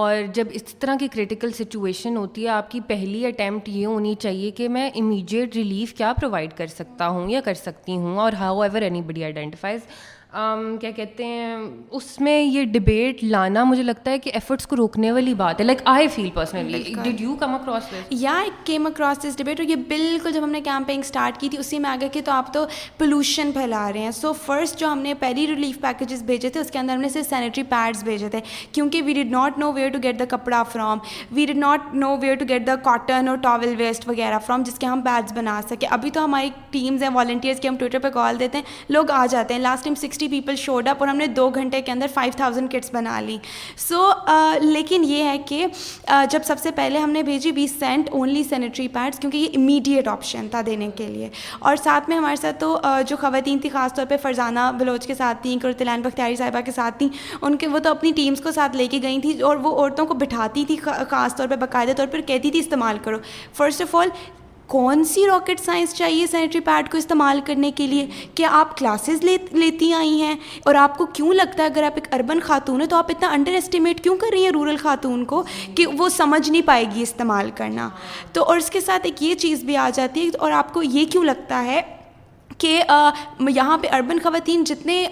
[0.00, 4.14] اور جب اس طرح کی کریٹیکل سچویشن ہوتی ہے آپ کی پہلی اٹیمپٹ یہ ہونی
[4.20, 8.32] چاہیے کہ میں امیجیٹ ریلیف کیا پرووائڈ کر سکتا ہوں یا کر سکتی ہوں اور
[8.40, 9.80] however anybody identifies
[10.80, 11.56] کیا کہتے ہیں
[11.96, 15.64] اس میں یہ ڈبیٹ لانا مجھے لگتا ہے کہ ایفرٹس کو روکنے والی بات ہے
[15.64, 16.82] like I feel personally
[17.20, 21.00] you come across یا کیم اکراس دس ڈبیٹ اور یہ بالکل جب ہم نے کیمپینگ
[21.04, 22.64] اسٹارٹ کی تھی اسی میں آگے کہ تو آپ تو
[22.98, 26.70] پولوشن پھیلا رہے ہیں سو فرسٹ جو ہم نے پہلی ریلیف پیکیجز بھیجے تھے اس
[26.70, 28.40] کے اندر ہم نے صرف سینیٹری پیڈس بھیجے تھے
[28.72, 30.98] کیونکہ we did not know where to get the کپڑا from
[31.34, 34.78] we did not know where to get the cotton اور ٹاول ویسٹ وغیرہ فرام جس
[34.78, 38.10] کے ہم پیڈس بنا سکیں ابھی تو ہماری ٹیمز ہیں والنٹیئرس کے ہم ٹویٹر پہ
[38.18, 38.64] کال دیتے ہیں
[38.98, 41.48] لوگ آ جاتے ہیں last time sixty sixty people showed up اور ہم نے دو
[41.54, 43.36] گھنٹے کے اندر فائیو تھاؤزینڈ کٹس بنا لی
[43.78, 44.04] سو
[44.62, 45.66] لیکن یہ ہے کہ
[46.30, 50.08] جب سب سے پہلے ہم نے بھیجی we sent only sanitary pads کیونکہ یہ امیڈیٹ
[50.08, 52.76] آپشن تھا دینے کے لیے اور ساتھ میں ہمارے ساتھ تو
[53.08, 56.72] جو خواتین تھیں خاص طور پہ فرزانہ بلوچ کے ساتھ تھیں کرتلین بختیاری صاحبہ کے
[56.76, 57.08] ساتھ تھیں
[57.42, 60.06] ان کے وہ تو اپنی ٹیمس کو ساتھ لے کے گئی تھیں اور وہ عورتوں
[60.06, 60.76] کو بٹھاتی تھی
[61.10, 63.16] خاص طور پہ باقاعدہ طور پر کہتی تھی استعمال کرو
[63.56, 64.08] فرسٹ آف آل
[64.68, 69.22] کون سی راکٹ سائنس چاہیے سینیٹری پیڈ کو استعمال کرنے کے لیے کیا آپ کلاسز
[69.24, 70.34] لیتی آئی ہیں
[70.66, 73.30] اور آپ کو کیوں لگتا ہے اگر آپ ایک اربن خاتون ہے تو آپ اتنا
[73.32, 75.42] انڈر اسٹیمیٹ کیوں کر رہی ہیں رورل خاتون کو
[75.76, 77.88] کہ وہ سمجھ نہیں پائے گی استعمال کرنا
[78.32, 80.82] تو اور اس کے ساتھ ایک یہ چیز بھی آ جاتی ہے اور آپ کو
[80.82, 81.80] یہ کیوں لگتا ہے
[82.58, 82.80] کہ
[83.54, 85.04] یہاں پہ اربن خواتین جتنے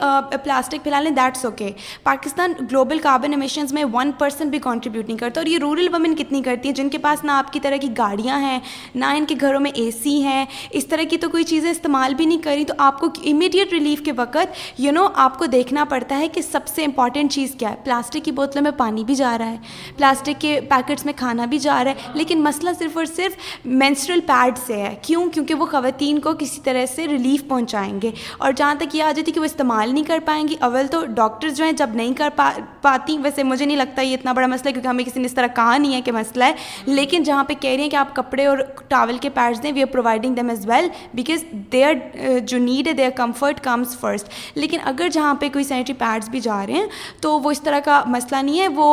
[0.45, 1.71] پلاسٹک پھیلا لیں that's okay
[2.03, 6.15] Pakistan global carbon emissions میں ون پرسن بھی کانٹریبیوٹ نہیں کرتا اور یہ رورل وومن
[6.17, 8.59] کتنی کرتی ہیں جن کے پاس نہ آپ کی طرح کی گاڑیاں ہیں
[8.95, 12.15] نہ ان کے گھروں میں اے سی ہیں اس طرح کی تو کوئی چیزیں استعمال
[12.17, 15.85] بھی نہیں کری تو آپ کو امیڈیٹ ریلیف کے وقت یو نو آپ کو دیکھنا
[15.91, 19.15] پڑتا ہے کہ سب سے امپارٹینٹ چیز کیا ہے پلاسٹک کی بوتلوں میں پانی بھی
[19.15, 19.59] جا رہا ہے
[19.97, 24.21] پلاسٹک کے پیکٹس میں کھانا بھی جا رہا ہے لیکن مسئلہ صرف اور صرف مینسٹرل
[24.27, 28.53] پیڈ سے ہے کیوں کیونکہ وہ خواتین کو کسی طرح سے ریلیف پہنچائیں گے اور
[28.57, 31.57] جہاں تک یہ آ جاتی کہ وہ استعمال نہیں کر پائیں گی اول تو ڈاکٹرز
[31.57, 32.51] جو ہیں جب نہیں کر پا
[32.83, 35.35] پاتی ویسے مجھے نہیں لگتا یہ اتنا بڑا مسئلہ ہے کیونکہ ہمیں کسی نے اس
[35.35, 36.53] طرح کہا نہیں ہے کہ مسئلہ ہے
[36.87, 39.83] لیکن جہاں پہ کہہ رہی ہیں کہ آپ کپڑے اور ٹاول کے پیڈس دیں we
[39.83, 44.29] are providing them as well because they are جو نیڈ ہے دیئر کمفرٹ کمز فرسٹ
[44.59, 46.87] لیکن اگر جہاں پہ کوئی سینیٹری پیڈس بھی جا رہے ہیں
[47.23, 48.93] تو وہ اس طرح کا مسئلہ نہیں ہے وہ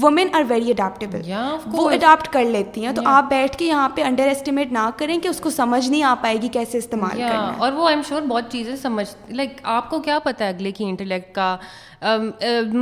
[0.00, 1.30] وومین آر ویری اڈیپٹیبل
[1.72, 5.18] وہ اڈاپٹ کر لیتی ہیں تو آپ بیٹھ کے یہاں پہ انڈر اسٹیمیٹ نہ کریں
[5.20, 8.22] کہ اس کو سمجھ نہیں آ پائے گی کیسے استعمال اور وہ آئی ایم شیور
[8.28, 11.56] بہت چیزیں سمجھ لائک آپ کو کیا پتہ ہے اگلے کی انٹلیکٹ کا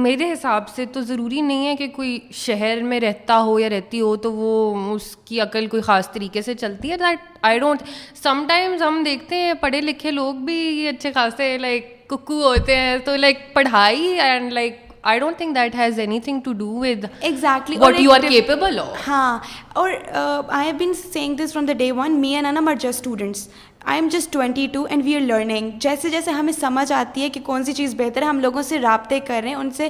[0.05, 4.01] میرے حساب سے تو ضروری نہیں ہے کہ کوئی شہر میں رہتا ہو یا رہتی
[4.01, 7.83] ہو تو وہ اس کی عقل کوئی خاص طریقے سے چلتی ہے that I don't
[8.23, 12.97] sometimes ہم دیکھتے ہیں پڑھے لکھے لوگ بھی اچھے خاصے لائک کوکو ہوتے ہیں
[13.05, 17.79] تو لائک پڑھائی and like I don't think that has anything to do with exactly
[17.79, 19.09] what you are capable of.
[19.09, 22.21] Uh, I have been saying this from the day one.
[22.21, 23.51] Me and Anam are just students.
[23.89, 27.29] I am just twenty two and we are learning جیسے جیسے ہمیں سمجھ آتی ہے
[27.31, 29.89] کہ کون سی چیز بہتر ہے ہم لوگوں سے رابطے کر رہے ہیں ان سے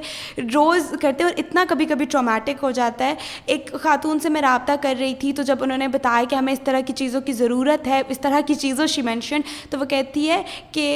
[0.55, 3.14] روز کرتے ہیں اور اتنا کبھی کبھی ٹرامیٹک ہو جاتا ہے
[3.55, 6.53] ایک خاتون سے میں رابطہ کر رہی تھی تو جب انہوں نے بتایا کہ ہمیں
[6.53, 9.85] اس طرح کی چیزوں کی ضرورت ہے اس طرح کی چیزوں شی مینشن تو وہ
[9.94, 10.40] کہتی ہے
[10.72, 10.87] کہ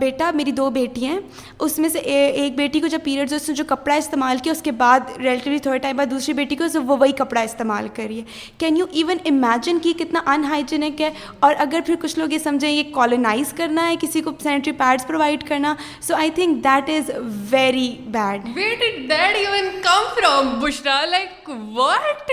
[0.00, 1.18] بیٹا میری دو بیٹی ہیں
[1.58, 4.62] اس میں سے ایک بیٹی کو جب پیریڈ اس نے جو کپڑا استعمال کیا اس
[4.62, 8.22] کے بعد ریلیٹیولی تھوڑے ٹائم بعد دوسری بیٹی کو وہ وہی کپڑا استعمال کریے
[8.58, 11.10] کین یو ایون امیجن کہ کتنا انہائیجینک ہے
[11.46, 15.06] اور اگر پھر کچھ لوگ یہ سمجھیں یہ کالونائز کرنا ہے کسی کو سینیٹری پیڈس
[15.06, 15.74] پرووائڈ کرنا
[16.08, 17.10] so I think that is
[17.50, 22.30] very bad wait that you come from Bushra like what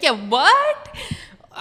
[0.00, 0.88] کیا what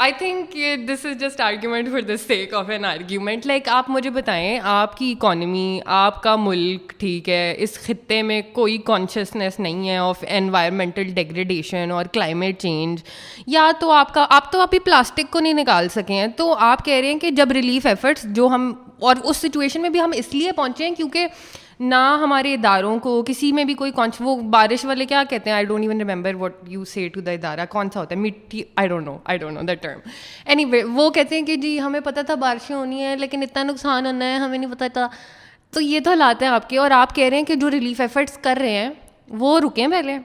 [0.04, 0.56] I think
[0.88, 4.96] this is just argument for the sake of an argument like آپ مجھے بتائیں آپ
[4.98, 10.24] کی economy آپ کا ملک ٹھیک ہے اس خطے میں کوئی کانشیسنیس نہیں ہے آف
[10.28, 13.04] انوائرمنٹل ڈیگریڈیشن اور کلائمیٹ چینج
[13.48, 16.86] یا تو آپ کا آپ تو ابھی پلاسٹک کو نہیں نکال سکے ہیں تو آپ
[16.86, 18.74] کہہ رہے ہیں کہ جب ریلیف ایفرٹس جو ہم
[19.10, 21.28] اور اس سچویشن میں بھی ہم اس لیے پہنچے ہیں کیونکہ
[21.82, 23.92] نہ ہمارے اداروں کو کسی میں بھی کوئی
[24.22, 27.32] وہ بارش والے کیا کہتے ہیں I don't even remember what you see to the
[27.32, 30.00] ادارہ کون سا ہوتا ہے مٹی I don't know I don't know the term
[30.74, 34.06] anyway وہ کہتے ہیں کہ جی ہمیں پتہ تھا بارشیں ہونی ہیں لیکن اتنا نقصان
[34.06, 35.08] ہونا ہے ہمیں نہیں پتہ تھا
[35.74, 38.02] تو یہ تو حالات ہیں آپ کے اور آپ کہہ رہے ہیں کہ جو ریلیف
[38.02, 38.90] ایفرٹس کر رہے ہیں
[39.40, 40.18] وہ رکیں پہلے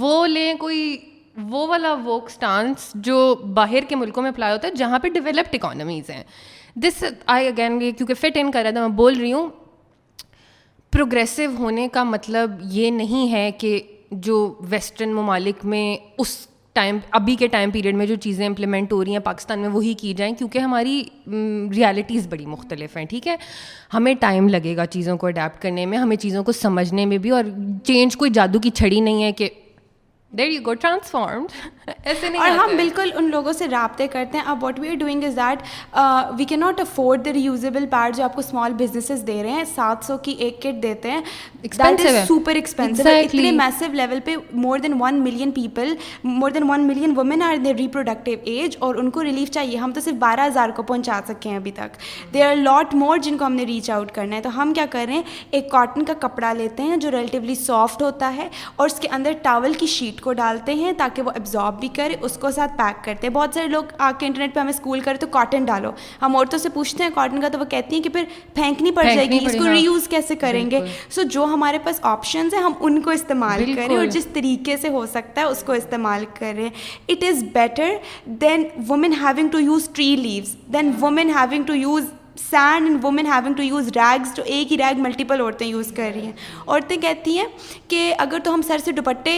[0.00, 0.96] وہ لیں کوئی
[1.50, 3.18] وہ والا ووک اسٹانس جو
[3.60, 6.22] باہر کے ملکوں میں اپلائی ہوتا ہے جہاں پہ ڈیولپڈ اکانمیز ہیں
[6.86, 7.04] دس
[7.36, 9.48] آئی اگین کیونکہ فٹ ان کر رہا تھا میں بول رہی ہوں
[10.92, 13.78] پروگریسو ہونے کا مطلب یہ نہیں ہے کہ
[14.26, 14.36] جو
[14.70, 15.86] ویسٹرن ممالک میں
[16.18, 16.36] اس
[16.74, 19.92] ٹائم ابھی کے ٹائم پیریڈ میں جو چیزیں امپلیمنٹ ہو رہی ہیں پاکستان میں وہی
[20.00, 21.02] کی جائیں کیونکہ ہماری
[21.74, 23.36] ریالٹیز بڑی مختلف ہیں ٹھیک ہے
[23.94, 27.30] ہمیں ٹائم لگے گا چیزوں کو اڈیپٹ کرنے میں ہمیں چیزوں کو سمجھنے میں بھی
[27.38, 27.44] اور
[27.86, 29.48] چینج کوئی جادو کی چھڑی نہیں ہے کہ
[30.36, 31.52] دیر یو گو ٹرانسفارمڈ
[32.04, 34.94] ایسے نہیں اور ہم بالکل ان لوگوں سے رابطے کرتے ہیں اب what we are
[35.00, 35.58] doing is that
[36.38, 39.62] we کی not afford the reusable part جو آپ کو اسمال بزنسز دے رہے ہیں
[39.74, 41.20] سات سو کی ایک کٹ دیتے ہیں
[42.28, 47.16] سپر ایکسپینسو اتنے میسو لیول پہ more than one million people more than one million
[47.16, 50.82] women are reproductive age اور ان کو ریلیف چاہیے ہم تو صرف بارہ ہزار کو
[50.82, 51.96] پہنچا سکے ہیں ابھی تک
[52.34, 54.86] دے آر لاٹ مور جن کو ہم نے ریچ آؤٹ کرنا ہے تو ہم کیا
[54.90, 59.08] کریں ایک کاٹن کا کپڑا لیتے ہیں جو ریلیٹیولی سافٹ ہوتا ہے اور اس کے
[59.12, 62.50] اندر ٹاول کی شیٹ شیٹ کو ڈالتے ہیں تاکہ وہ ایبزارب بھی کرے اس کو
[62.50, 65.26] ساتھ پیک کرتے ہیں بہت سارے لوگ آ کے انٹرنیٹ پہ ہمیں اسکول کرے تو
[65.36, 65.90] کاٹن ڈالو
[66.22, 69.04] ہم عورتوں سے پوچھتے ہیں کاٹن کا تو وہ کہتی ہیں کہ پھر پھینکنی پڑ
[69.14, 70.80] جائے گی اس کو ری یوز ہاں۔ کیسے کریں گے
[71.14, 74.88] سو جو ہمارے پاس آپشنز ہیں ہم ان کو استعمال کریں اور جس طریقے سے
[74.96, 77.94] ہو سکتا ہے اس کو استعمال کریں it is better
[78.40, 82.04] than women having to use tree leaves than women having to use
[82.50, 86.10] sand and women having to use rags جو ایک ہی ریگ ملٹیپل عورتیں یوز کر
[86.14, 86.32] رہی ہیں
[86.66, 87.46] عورتیں کہتی ہیں
[87.88, 89.32] کہ اگر تو ہم سر سے دوپٹے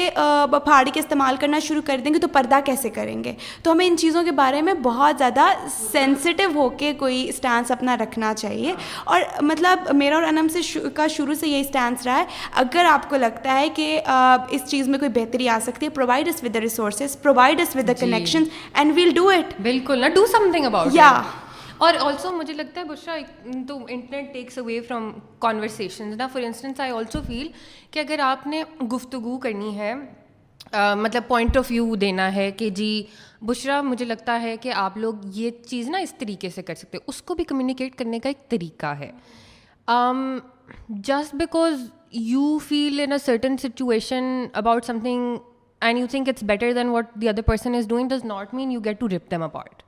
[0.64, 3.32] پھاڑ کے استعمال کرنا شروع کر دیں گے تو پردہ کیسے کریں گے
[3.62, 5.46] تو ہمیں ان چیزوں کے بارے میں بہت زیادہ
[5.80, 8.72] سینسٹیو ہو کے کوئی اسٹانس اپنا رکھنا چاہیے
[9.04, 10.60] اور مطلب میرا اور انم سے
[10.94, 12.24] کا شروع سے یہی اسٹانس رہا ہے
[12.64, 16.28] اگر آپ کو لگتا ہے کہ اس چیز میں کوئی بہتری آ سکتی ہے provide
[16.28, 18.42] us with the resources provide us with the connection
[18.74, 21.10] and we'll do it بالکل ڈو سم تھنگ اباؤٹ یا
[21.86, 23.14] اور آلسو مجھے لگتا ہے بشرا
[23.68, 27.46] تو internet takes away from conversations نا for instance I also feel
[27.90, 28.62] کہ اگر آپ نے
[28.94, 29.92] گفتگو کرنی ہے
[30.96, 32.90] مطلب پوائنٹ آف ویو دینا ہے کہ جی
[33.50, 36.98] بشرا مجھے لگتا ہے کہ آپ لوگ یہ چیز نا اس طریقے سے کر سکتے
[37.06, 39.10] اس کو بھی کمیونیکیٹ کرنے کا ایک طریقہ ہے
[41.08, 41.88] just because
[42.24, 45.36] you feel in a certain situation about something
[45.82, 48.70] and you think it's better than what the other person is doing does not mean
[48.72, 49.82] you get to rap them about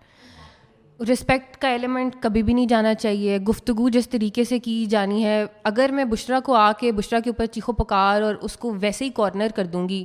[1.08, 5.44] respect کا element کبھی بھی نہیں جانا چاہیے گفتگو جس طریقے سے کی جانی ہے
[5.70, 9.04] اگر میں بشرا کو آ کے بشرا کے اوپر چیخو پکار اور اس کو ویسے
[9.04, 10.04] ہی کارنر کر دوں گی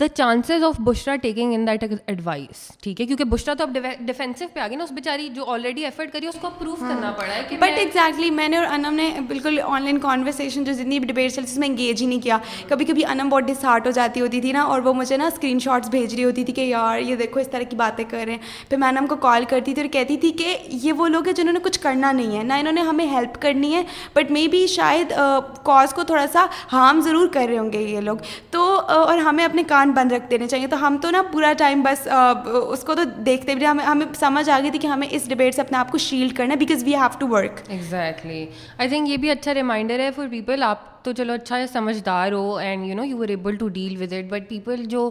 [0.00, 4.44] the chances of Bushra taking in that advice ٹھیک ہے کیونکہ بشرا تو اب ڈیفینسو
[4.52, 7.10] پہ آ گئی نا اس بیچاری جو آلریڈی ایفرٹ کری ہے اس کو پروف کرنا
[7.18, 10.98] پڑا ہے بٹ ایگزیکٹلی میں نے اور انم نے بالکل آن لائن کانورسیشن جو جتنی
[10.98, 13.90] بھی ڈبیٹ چلتی اس میں انگیج ہی نہیں کیا کبھی کبھی انم بہت ڈسہارٹ ہو
[13.96, 16.60] جاتی ہوتی تھی نا اور وہ مجھے نا اسکرین شاٹس بھیج رہی ہوتی تھی کہ
[16.66, 19.44] یار یہ دیکھو اس طرح کی باتیں کر رہے ہیں پھر میں انم کو کال
[19.48, 22.38] کرتی تھی اور کہتی تھی کہ یہ وہ لوگ ہیں جنہوں نے کچھ کرنا نہیں
[22.38, 23.82] ہے نہ انہوں نے ہمیں ہیلپ کرنی ہے
[24.14, 25.12] بٹ مے بی شاید
[25.64, 28.16] کاز کو تھوڑا سا ہارم ضرور کر رہے ہوں گے یہ لوگ
[28.50, 28.62] تو
[28.98, 31.82] اور ہمیں اپنے اپنے کان بند رکھ دینے چاہیے تو ہم تو نا پورا ٹائم
[31.82, 32.06] بس
[32.66, 35.54] اس کو تو دیکھتے بھی ہمیں ہمیں سمجھ آ گئی تھی کہ ہمیں اس ڈبیٹ
[35.54, 38.44] سے اپنے آپ کو شیلڈ کرنا ہے because we have to work exactly
[38.78, 42.54] I think یہ بھی اچھا ریمائنڈر ہے فار پیپل آپ تو چلو اچھا سمجھدار ہو
[42.62, 45.10] and you know you are able to deal with it but people جو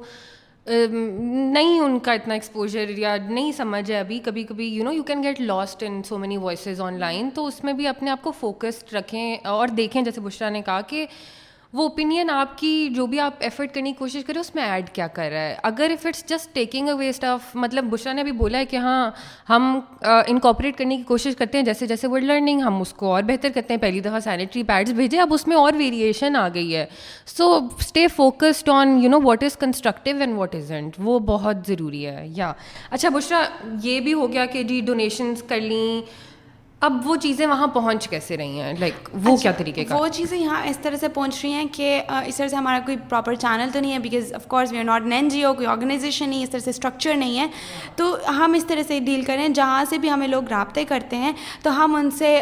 [0.67, 5.03] نہیں ان کا اتنا ایکسپوجر یا نہیں سمجھ ہے ابھی کبھی کبھی you know you
[5.03, 8.31] can get lost in so many voices online تو اس میں بھی اپنے آپ کو
[8.39, 11.05] فوکسڈ رکھیں اور دیکھیں جیسے بشرا نے کہا کہ
[11.73, 14.89] وہ اوپینین آپ کی جو بھی آپ ایفرٹ کرنے کی کوشش کریں اس میں ایڈ
[14.93, 18.21] کیا کر رہا ہے اگر if it's just taking a waste of مطلب بشرا نے
[18.21, 19.09] ابھی بولا ہے کہ ہاں
[19.49, 19.79] ہم
[20.27, 23.49] انکاپریٹ کرنے کی کوشش کرتے ہیں جیسے جیسے ورڈ لرننگ ہم اس کو اور بہتر
[23.55, 26.85] کرتے ہیں پہلی دفعہ سینیٹری پیڈس بھیجے اب اس میں اور ویریشن آ گئی ہے
[27.37, 31.67] so stay focused on you know what is constructive and what is and وہ بہت
[31.67, 32.51] ضروری ہے یا
[32.91, 33.43] اچھا بشرا
[33.83, 36.01] یہ بھی ہو گیا کہ جی ڈونیشنس کر لیں
[36.83, 40.07] اب وہ چیزیں وہاں پہنچ کیسے رہی ہیں لائک وہ اچھا، کیا طریقے کا وہ
[40.13, 41.89] چیزیں یہاں اس طرح سے پہنچ رہی ہیں کہ
[42.27, 44.83] اس طرح سے ہمارا کوئی پراپر چینل تو نہیں ہے because of course we are
[44.85, 47.45] not an N G O کوئی آرگنائزیشن نہیں اس طرح سے اسٹرکچر نہیں ہے
[47.95, 48.05] تو
[48.37, 51.31] ہم اس طرح سے ڈیل کریں جہاں سے بھی ہمیں لوگ رابطے کرتے ہیں
[51.63, 52.35] تو ہم ان سے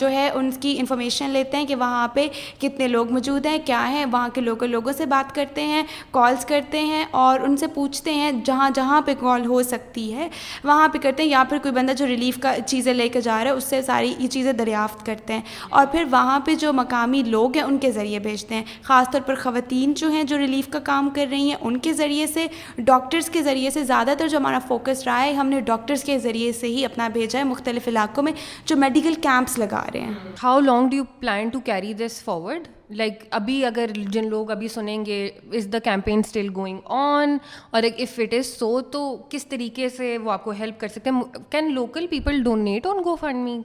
[0.00, 2.26] جو ہے ان کی انفارمیشن لیتے ہیں کہ وہاں پہ
[2.62, 5.82] کتنے لوگ موجود ہیں کیا ہیں وہاں کے لوکل لوگوں سے بات کرتے ہیں
[6.18, 10.28] کالس کرتے ہیں اور ان سے پوچھتے ہیں جہاں جہاں پہ کال ہو سکتی ہے
[10.64, 13.42] وہاں پہ کرتے ہیں یا پھر کوئی بندہ جو ریلیف کا چیزیں لے کے جا
[13.44, 15.40] رہا ہے اس سے سے ساری یہ چیزیں دریافت کرتے ہیں
[15.78, 19.20] اور پھر وہاں پہ جو مقامی لوگ ہیں ان کے ذریعے بھیجتے ہیں خاص طور
[19.26, 22.46] پر خواتین جو ہیں جو ریلیف کا کام کر رہی ہیں ان کے ذریعے سے
[22.90, 26.18] ڈاکٹرس کے ذریعے سے زیادہ تر جو ہمارا فوکس رہا ہے ہم نے ڈاکٹرس کے
[26.28, 28.32] ذریعے سے ہی اپنا بھیجا ہے مختلف علاقوں میں
[28.70, 30.12] جو میڈیکل کیمپس لگا رہے ہیں
[30.42, 34.68] how long do you plan to carry this forward like ابھی اگر جن لوگ ابھی
[34.68, 37.36] سنیں گے is the campaign still going on
[37.70, 41.10] اور اف اٹ از سو تو کس طریقے سے وہ آپ کو ہیلپ کر سکتے
[41.10, 41.20] ہیں
[41.50, 43.02] can local people donate on
[43.48, 43.56] GoFundMe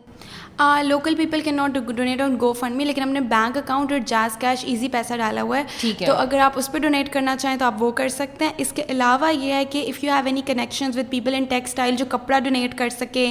[0.86, 2.36] local people can not donate on
[2.76, 6.02] GoFundMe لیکن ہم نے بینک اکاؤنٹ اور جاز کیش ایزی پیسہ ڈالا ہوا ہے ٹھیک
[6.02, 8.52] ہے تو اگر آپ اس پہ ڈونیٹ کرنا چاہیں تو آپ وہ کر سکتے ہیں
[8.58, 11.96] اس کے علاوہ یہ ہے کہ if you have any connection with people in textile
[11.98, 13.30] جو کپڑا ڈونیٹ کر سکے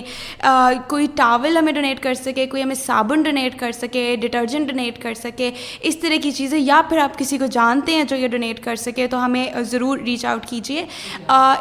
[0.89, 5.15] کوئی ٹاول ہمیں ڈونیٹ کر سکے کوئی ہمیں صابن ڈونیٹ کر سکے ڈٹرجنٹ ڈونیٹ کر
[5.23, 5.51] سکے
[5.89, 8.77] اس طرح کی چیزیں یا پھر آپ کسی کو جانتے ہیں جو یہ ڈونیٹ کر
[8.77, 10.85] سکے تو ہمیں ضرور ریچ آؤٹ کیجیے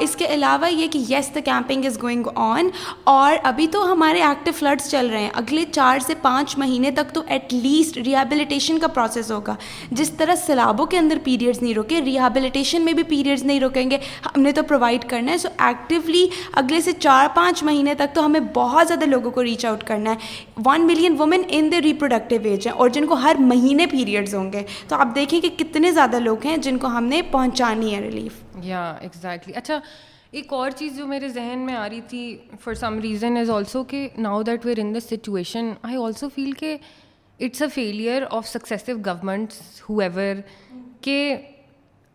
[0.06, 2.70] اس کے علاوہ یہ کہ yes the camping is going on
[3.14, 7.14] اور ابھی تو ہمارے ایکٹیو فلڈس چل رہے ہیں اگلے چار سے پانچ مہینے تک
[7.14, 9.56] تو ایٹ لیسٹ ریہیبلیٹیشن کا پروسیس ہوگا
[9.92, 13.98] جس طرح سیلابوں کے اندر پیریڈز نہیں رکے ریہیبلیٹیشن میں بھی پیریڈس نہیں روکیں گے
[14.36, 16.26] ہم نے تو پرووائڈ کرنا ہے سو ایکٹیولی
[16.64, 20.12] اگلے سے چار پانچ مہینے تک تو ہمیں بہت زیادہ لوگوں کو ریچ آؤٹ کرنا
[20.12, 24.10] ہے one million women in the reproductive age ہیں اور جن کو ہر مہینے پیریڈ
[24.12, 27.22] پیریڈز ہوں گے تو آپ دیکھیں کہ کتنے زیادہ لوگ ہیں جن کو ہم نے
[27.32, 29.80] پہنچانی ہے ریلیف یا ایگزیکٹلی اچھا
[30.40, 32.22] ایک اور چیز جو میرے ذہن میں آ رہی تھی
[32.64, 36.76] for some reason is also also کہ now that we're in situation I feel کہ
[37.44, 39.90] it's a of successive governments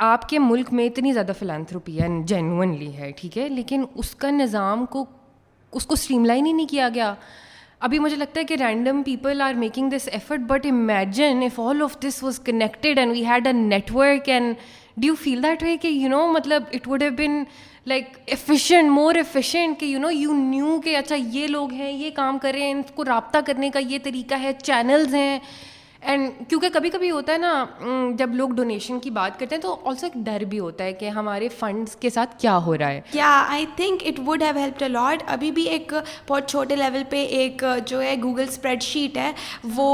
[0.06, 4.30] آپ کے ملک میں اتنی زیادہ فلانتھروپی ہے جینونلی ہے ٹھیک ہے لیکن اس کا
[4.30, 5.04] نظام کو
[5.78, 7.14] اس کو اسٹریم لائن ہی نہیں کیا گیا
[7.86, 11.82] ابھی مجھے لگتا ہے کہ random people are making this effort but imagine if all
[11.82, 13.52] of this was connected and we had a
[13.94, 14.54] network and
[15.00, 17.42] do you feel that way کہ یو نو مطلب it would have been
[17.90, 22.10] like efficient more efficient کہ you know you knew کہ اچھا یہ لوگ ہیں یہ
[22.14, 25.38] کام کریں ان کو رابطہ کرنے کا یہ طریقہ ہے چینلز ہیں
[26.10, 27.64] اینڈ کیونکہ کبھی کبھی ہوتا ہے نا
[28.18, 31.08] جب لوگ ڈونیشن کی بات کرتے ہیں تو آلسو ایک ڈر بھی ہوتا ہے کہ
[31.16, 34.82] ہمارے فنڈس کے ساتھ کیا ہو رہا ہے کیا I think it would have help
[34.82, 35.92] a lot ابھی بھی ایک
[36.28, 39.30] بہت چھوٹے لیول پہ ایک جو ہے گوگل اسپریڈ شیٹ ہے
[39.76, 39.88] وہ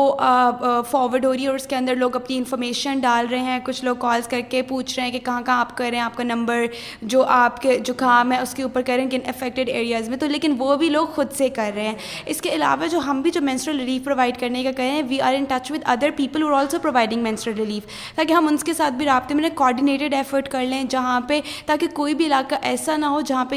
[0.91, 3.85] فارورڈ ہو رہی ہے اور اس کے اندر لوگ اپنی انفارمیشن ڈال رہے ہیں کچھ
[3.85, 6.17] لوگ کالس کر کے پوچھ رہے ہیں کہ کہاں کہاں آپ کر رہے ہیں آپ
[6.17, 6.65] کا نمبر
[7.15, 10.19] جو آپ کے جو کام ہے اس کے اوپر کر رہے ہیں افیکٹڈ ایریاز میں
[10.19, 11.95] تو لیکن وہ بھی لوگ خود سے کر رہے ہیں
[12.35, 15.35] اس کے علاوہ جو ہم بھی جو مینسٹرل ریلیف پرووائڈ کرنے کا کہیں we are
[15.39, 17.85] in touch with other other people اور آلسو پرووائڈنگ مینسٹرل ریلیف
[18.17, 21.87] تاکہ ہم ان کے ساتھ بھی رابطے میں کوآڈینیٹڈ ایفرٹ کر لیں جہاں پہ تاکہ
[21.95, 23.57] کوئی بھی علاقہ ایسا نہ ہو جہاں پہ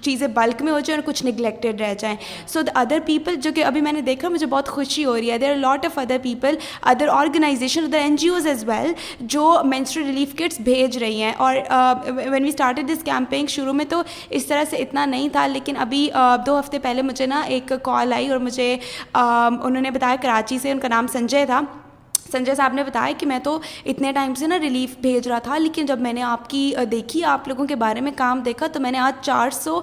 [0.00, 2.16] چیزیں بلک میں ہو جائیں اور کچھ نگلیکٹیڈ رہ جائیں
[2.52, 5.30] سو دا ادر پیپل جو کہ ابھی میں نے دیکھا مجھے بہت خوشی ہو رہی
[5.30, 6.54] ہے there are lot of other people
[6.90, 8.92] other organisation other N G Os as well
[9.36, 11.56] جو مینسٹرل ریلیف کٹس بھیج رہی ہیں اور
[12.16, 15.76] when we started this campaign شروع میں تو اس طرح سے اتنا نہیں تھا لیکن
[15.86, 18.72] ابھی uh, دو ہفتے پہلے مجھے نا ایک کال آئی اور مجھے
[19.18, 21.60] um, انہوں نے بتایا کراچی سے ان کا نام سنجے تھا
[22.32, 23.58] سنجے صاحب نے بتایا کہ میں تو
[23.90, 27.24] اتنے ٹائم سے نا ریلیف بھیج رہا تھا لیکن جب میں نے آپ کی دیکھی
[27.24, 29.80] آپ لوگوں کے بارے میں کام دیکھا تو میں نے آج چار سو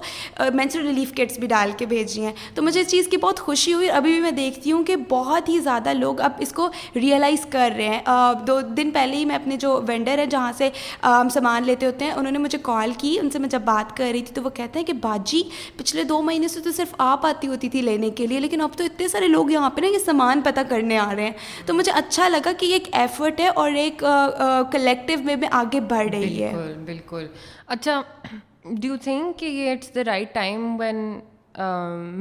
[0.54, 3.40] میں سے ریلیف کٹس بھی ڈال کے بھیجی ہیں تو مجھے اس چیز کی بہت
[3.40, 6.68] خوشی ہوئی ابھی بھی میں دیکھتی ہوں کہ بہت ہی زیادہ لوگ اب اس کو
[6.96, 10.68] ریئلائز کر رہے ہیں دو دن پہلے ہی میں اپنے جو وینڈر ہیں جہاں سے
[11.04, 13.96] ہم سامان لیتے ہوتے ہیں انہوں نے مجھے کال کی ان سے میں جب بات
[13.96, 15.42] کر رہی تھی تو وہ کہتے ہیں کہ باجی
[15.76, 18.76] پچھلے دو مہینے سے تو صرف آپ آتی ہوتی تھی لینے کے لیے لیکن اب
[18.76, 21.74] تو اتنے سارے لوگ یہاں پہ نا یہ سامان پتہ کرنے آ رہے ہیں تو
[21.74, 24.02] مجھے اچھا اچھا لگا کہ یہ ایک ایفرٹ ہے اور ایک
[24.72, 27.26] کلیکٹیو میں بھی آگے بڑھ رہی ہے بالکل بالکل
[27.74, 28.00] اچھا
[28.64, 30.96] ڈو یو تھنک کہ یہ it's the right time when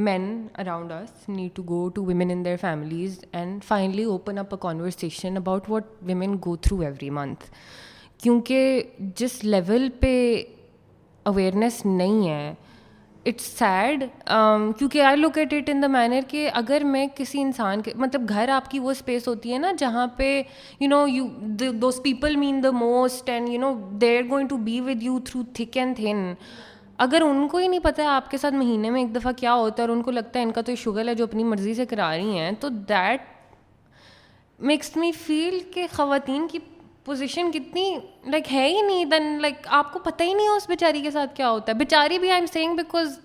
[0.06, 0.24] men
[0.62, 0.92] around
[1.36, 5.70] need to go to women in their families and finally open up a conversation about
[5.70, 7.46] what women go through every month
[8.24, 8.82] کیونکہ
[9.20, 10.16] جس level پہ
[11.34, 12.54] awareness نہیں ہے
[13.28, 14.04] it's sad
[14.34, 18.28] um, کیونکہ I ate it in the manner کہ اگر میں کسی انسان کے مطلب
[18.30, 20.32] گھر آپ کی وہ اسپیس ہوتی ہے نا جہاں پہ
[20.80, 21.28] you know you
[21.82, 25.42] those people mean the most and you know they going to be with you through
[25.56, 26.34] thick and thin
[27.06, 29.84] اگر ان کو ہی نہیں پتہ آپ کے ساتھ مہینے میں ایک دفعہ کیا ہوتا
[29.84, 31.74] ہے اور ان کو لگتا ہے ان کا تو یہ شوگر ہے جو اپنی مرضی
[31.74, 33.30] سے کرا رہی ہیں تو دیٹ
[34.70, 36.60] میکس می فیل کہ خواتین کی
[37.12, 37.84] پوزیشن کتنی
[38.32, 41.12] لائک ہے ہی نہیں دین لائک آپ کو پتہ ہی نہیں ہے اس بیچاری کے
[41.12, 43.18] ساتھ کیا ہوتا ہے بیچاری بھی I am seeing because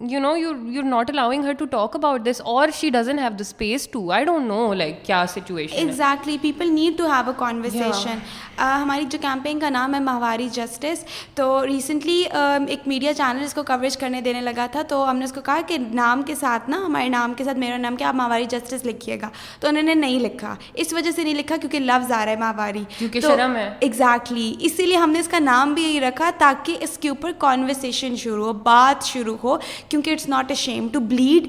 [0.00, 2.68] you you you know know not allowing her to to to talk about this اور
[2.78, 7.32] she doesn't have have the space I don't like کیا situation exactly people need a
[7.36, 8.18] conversation
[8.58, 11.04] ہماری جو campaign کا نام ہے ماہواری justice
[11.34, 12.22] تو recently
[12.68, 15.40] ایک media channel اس کو کوریج کرنے دینے لگا تھا تو ہم نے اس کو
[15.44, 18.44] کہا کہ نام کے ساتھ نا ہمارے نام کے ساتھ میرا نام کیا آپ ماہواری
[18.50, 19.28] جسٹس لکھیے گا
[19.60, 22.36] تو انہوں نے نہیں لکھا اس وجہ سے نہیں لکھا کیونکہ لفظ آ رہا ہے
[22.40, 22.82] ماہواری
[23.26, 26.98] شرم ہے ایگزیکٹلی اسی لیے ہم نے اس کا نام بھی یہی رکھا تاکہ اس
[27.00, 29.56] کے اوپر کانورسیشن شروع ہو بات شروع ہو
[29.88, 31.44] کیونکہ it's not a shame to bleed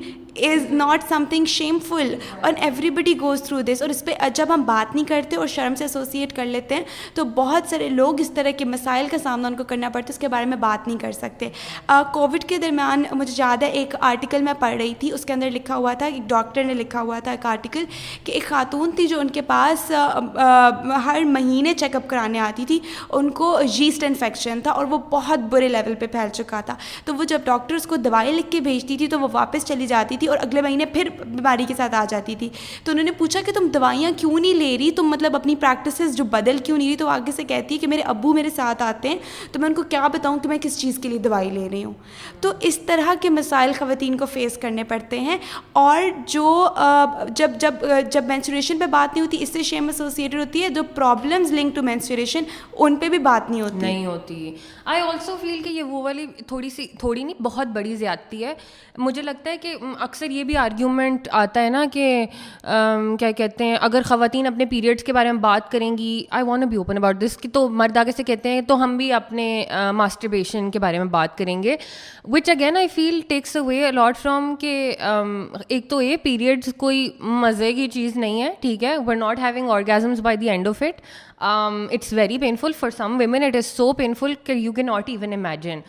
[0.45, 1.45] is not something
[1.88, 5.36] shameful اور everybody goes through this اور اس پہ جب ہم بات نہیں کرتے
[5.36, 6.84] اور شرم سے ایسوسیٹ کر لیتے ہیں
[7.15, 10.13] تو بہت سارے لوگ اس طرح کے مسائل کا سامنا ان کو کرنا پڑتا ہے
[10.13, 11.50] اس کے بارے میں بات نہیں کر سکتے
[12.13, 15.52] کووڈ کے درمیان مجھے یاد ہے ایک آرٹیکل میں پڑھ رہی تھی اس کے اندر
[15.52, 17.84] لکھا ہوا تھا ایک ڈاکٹر نے لکھا ہوا تھا ایک آرٹیکل
[18.23, 19.91] کہ ایک خاتون تھی جو ان کے پاس
[21.06, 25.39] ہر مہینے چیک اپ کرانے آتی تھی ان کو جیسٹ انفیکشن تھا اور وہ بہت
[25.50, 28.60] برے لیول پہ پھیل چکا تھا تو وہ جب ڈاکٹر اس کو دوائی لکھ کے
[28.69, 31.96] بھیجتی تھی تو وہ واپس چلی جاتی تھی اور اگلے مہینے پھر بیماری کے ساتھ
[31.96, 32.50] آ جاتی تھی
[32.84, 36.16] تو انہوں نے پوچھا کہ تم دوائیاں کیوں نہیں لے رہی تم مطلب اپنی پریکٹسز
[36.18, 38.82] جو بدل کیوں نہیں رہی تو آگے سے کہتی ہے کہ میرے ابو میرے ساتھ
[38.84, 39.18] آتے ہیں
[39.52, 41.84] تو میں ان کو کیا بتاؤں کہ میں کس چیز کے لیے دوائی لے رہی
[41.84, 41.94] ہوں
[42.42, 45.38] تو اس طرح کے مسائل خواتین کو فیس کرنے پڑتے ہیں
[45.84, 46.02] اور
[46.36, 46.46] جو
[47.36, 47.74] جب جب
[48.12, 51.76] جب مینسوریشن پہ بات نہیں ہوتی اس سے شیم ایسوسیٹیڈ ہوتی ہے جو پرابلمز لنک
[51.76, 52.44] ٹو مینسوریشن
[52.78, 54.36] ان پہ بھی بات نہیں ہوتی نہیں ہوتی
[54.94, 58.54] آئی آلسو فیل کہ یہ وہ والی تھوڑی سی تھوڑی نہیں بہت بڑی زیادتی ہے
[58.98, 59.76] مجھے لگتا ہے کہ
[60.17, 62.06] اکثر یہ بھی آرگیومنٹ آتا ہے نا کہ
[63.19, 66.63] کیا کہتے ہیں اگر خواتین اپنے پیریڈس کے بارے میں بات کریں گی I want
[66.63, 69.12] a be open about this کہ تو مرد آگے سے کہتے ہیں تو ہم بھی
[69.13, 69.45] اپنے
[69.95, 71.75] ماسٹربیشن کے بارے میں بات کریں گے
[72.34, 74.73] which again I feel takes away a lot from کہ
[75.67, 79.69] ایک تو یہ پیریڈس کوئی مزے کی چیز نہیں ہے ٹھیک ہے are not having
[79.71, 81.01] orgasms by the end of it
[81.93, 85.34] it's very painful for some women it is so painful کہ you can not even
[85.34, 85.80] imagine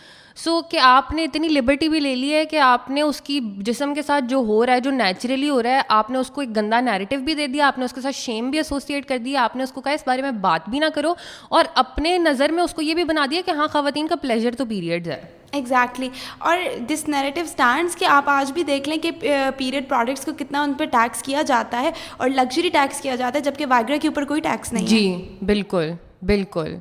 [0.44, 3.38] so کہ آپ نے اتنی لبرٹی بھی لے لی ہے کہ آپ نے اس کی
[3.66, 6.28] جسم کے ساتھ جو ہو رہا ہے جو نیچرلی ہو رہا ہے آپ نے اس
[6.34, 9.06] کو ایک گندا نیریٹو بھی دے دیا آپ نے اس کے ساتھ شیم بھی ایسوسیٹ
[9.08, 11.14] کر دیا آپ نے اس کو کہا اس بارے میں بات بھی نہ کرو
[11.58, 14.54] اور اپنے نظر میں اس کو یہ بھی بنا دیا کہ ہاں خواتین کا پلیزر
[14.58, 16.08] تو پیریڈ ہے ایگزیکٹلی
[16.48, 16.58] اور
[16.88, 19.10] دس نیریٹو اسٹینڈس کہ آپ آج بھی دیکھ لیں کہ
[19.56, 23.38] پیریڈ پروڈکٹس کو کتنا ان پہ ٹیکس کیا جاتا ہے اور لگژری ٹیکس کیا جاتا
[23.38, 25.16] ہے جبکہ واگرا وائگرا کے اوپر کوئی ٹیکس نہیں جی
[25.52, 25.92] بالکل
[26.32, 26.74] بالکل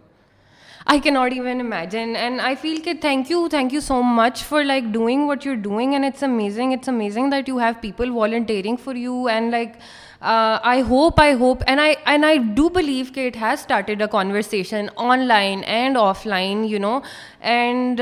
[0.89, 4.43] I can not even imagine and I feel کہ thank you thank you so much
[4.49, 8.11] for like doing what you doing and it's amazing it's amazing that you have people
[8.11, 9.71] volunteering for you and like
[10.19, 14.07] I hope I hope and I and I do believe کہ it has started a
[14.11, 14.85] conversation
[15.27, 16.97] online and offline you know
[17.39, 18.01] and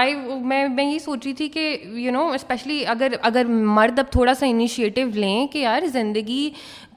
[0.00, 0.14] I
[0.52, 3.46] میں میں یہ سوچ رہی تھی کہ you know especially اگر اگر
[3.76, 6.50] مرد اب تھوڑا سا انیشیٹو لیں کہ یار زندگی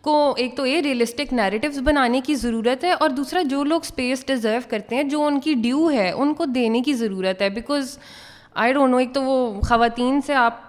[0.04, 4.26] کو ایک تو یہ ریئلسٹک نیریٹیوز بنانے کی ضرورت ہے اور دوسرا جو لوگ اسپیس
[4.28, 7.97] ڈیزرو کرتے ہیں جو ان کی ڈیو ہے ان کو دینے کی ضرورت ہے بیکاز
[8.66, 10.62] آئی ڈونٹ نو ایک تو وہ خواتین سے آپ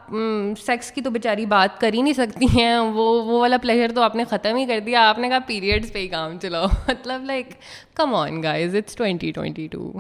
[0.66, 4.02] سیکس کی تو بیچاری بات کر ہی نہیں سکتی ہیں وہ وہ والا پلیئر تو
[4.02, 7.24] آپ نے ختم ہی کر دیا آپ نے کہا پیریڈس پہ ہی کام چلاؤ مطلب
[7.26, 7.54] like
[7.96, 9.90] come on it's twenty twenty two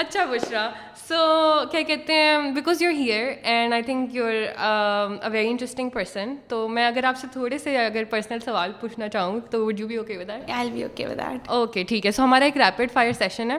[0.00, 1.16] اچھا بشرا سو
[1.72, 6.66] کیا کہتے ہیں because you here and I think you a very interesting person تو
[6.68, 9.96] میں اگر آپ سے تھوڑے سے اگر پرسنل سوال پوچھنا چاہوں تو would you be
[9.96, 10.30] okay with
[10.72, 13.58] be okay with okay ٹھیک ہے سو ہمارا ایک ریپڈ فائر سیشن ہے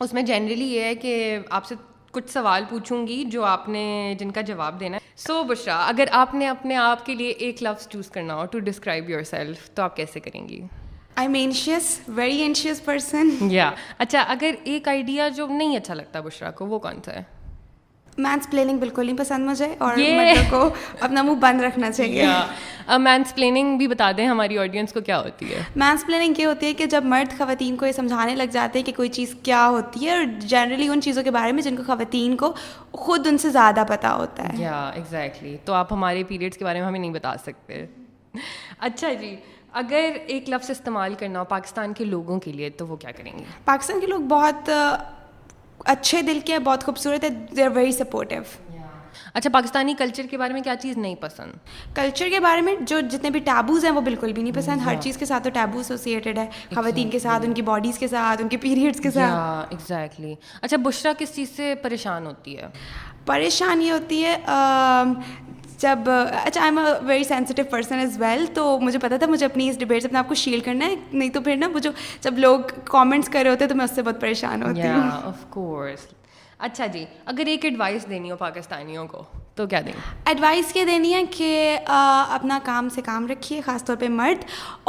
[0.00, 1.74] اس میں جنرلی یہ ہے کہ آپ سے
[2.12, 6.08] کچھ سوال پوچھوں گی جو آپ نے جن کا جواب دینا ہے سو بشرا اگر
[6.22, 9.68] آپ نے اپنے آپ کے لیے ایک لفظ چوز کرنا ہو ٹو ڈسکرائب یور سیلف
[9.74, 10.60] تو آپ کیسے کریں گی
[11.18, 16.20] I am anxious very anxious person یا اچھا اگر ایک آئیڈیا جو نہیں اچھا لگتا
[16.24, 17.22] بشرا کو وہ کون سا ہے
[18.24, 19.96] مینس پلیننگ بالکل نہیں پسند مجھے اور
[20.50, 20.60] کو
[21.00, 22.26] اپنا منہ بند رکھنا چاہیے
[23.06, 26.66] مینس پلیننگ بھی بتا دیں ہماری آڈینس کو کیا ہوتی ہے مینس پلیننگ یہ ہوتی
[26.66, 29.66] ہے کہ جب مرد خواتین کو یہ سمجھانے لگ جاتے ہیں کہ کوئی چیز کیا
[29.68, 32.52] ہوتی ہے اور جنرلی ان چیزوں کے بارے میں جن کو خواتین کو
[33.06, 36.80] خود ان سے زیادہ پتا ہوتا ہے یا ایگزیکٹلی تو آپ ہمارے پیریڈس کے بارے
[36.80, 37.84] میں ہمیں نہیں بتا سکتے
[38.86, 39.36] اچھا جی
[39.80, 43.32] اگر ایک لفظ استعمال کرنا ہو پاکستان کے لوگوں کے لیے تو وہ کیا کریں
[43.38, 44.70] گے پاکستان کے لوگ بہت
[45.94, 48.42] اچھے دل کے ہیں بہت خوبصورت ہے دے آر ویری سپورٹیو
[49.34, 51.66] اچھا پاکستانی کلچر کے بارے میں کیا چیز نہیں پسند
[51.96, 54.66] کلچر کے بارے میں جو جتنے بھی ٹیبوز ہیں وہ بالکل بھی نہیں mm-hmm.
[54.66, 57.98] پسند ہر چیز کے ساتھ تو ٹیبو ایسوسیٹیڈ ہے خواتین کے ساتھ ان کی باڈیز
[57.98, 62.56] کے ساتھ ان کے پیریڈس کے ساتھ ایگزیکٹلی اچھا بشرا کس چیز سے پریشان ہوتی
[62.58, 62.68] ہے
[63.26, 64.36] پریشان یہ ہوتی ہے
[65.80, 69.44] جب اچھا I am a very sensitive person as well تو مجھے پتا تھا مجھے
[69.46, 71.90] اپنی اس ڈبیٹ سے اپنے آپ کو شیل کرنا ہے نہیں تو پھر نا جو
[72.20, 76.06] جب لوگ کامنٹس کر رہے ہوتے تو میں اس سے بہت پریشان ہوں آف کورس
[76.68, 77.04] اچھا جی
[77.34, 79.24] اگر ایک ایڈوائس دینی ہو پاکستانیوں کو
[79.56, 79.92] تو کیا دیں
[80.30, 81.50] ایڈوائس کیا دینی ہے کہ
[81.86, 84.44] اپنا کام سے کام رکھیے خاص طور پہ مرد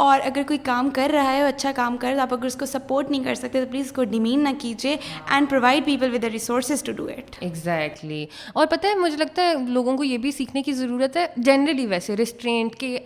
[0.06, 2.66] اور اگر کوئی کام کر رہا ہے اچھا کام کر تو آپ اگر اس کو
[2.66, 4.96] سپورٹ نہیں کر سکتے تو پلیز اس کو ڈیمین نہ کیجیے
[5.36, 9.48] and provide people with the resources to do it exactly اور پتہ ہے مجھے لگتا
[9.48, 12.96] ہے لوگوں کو یہ بھی سیکھنے کی ضرورت ہے جنرلی ویسے ریسٹرینٹ کہ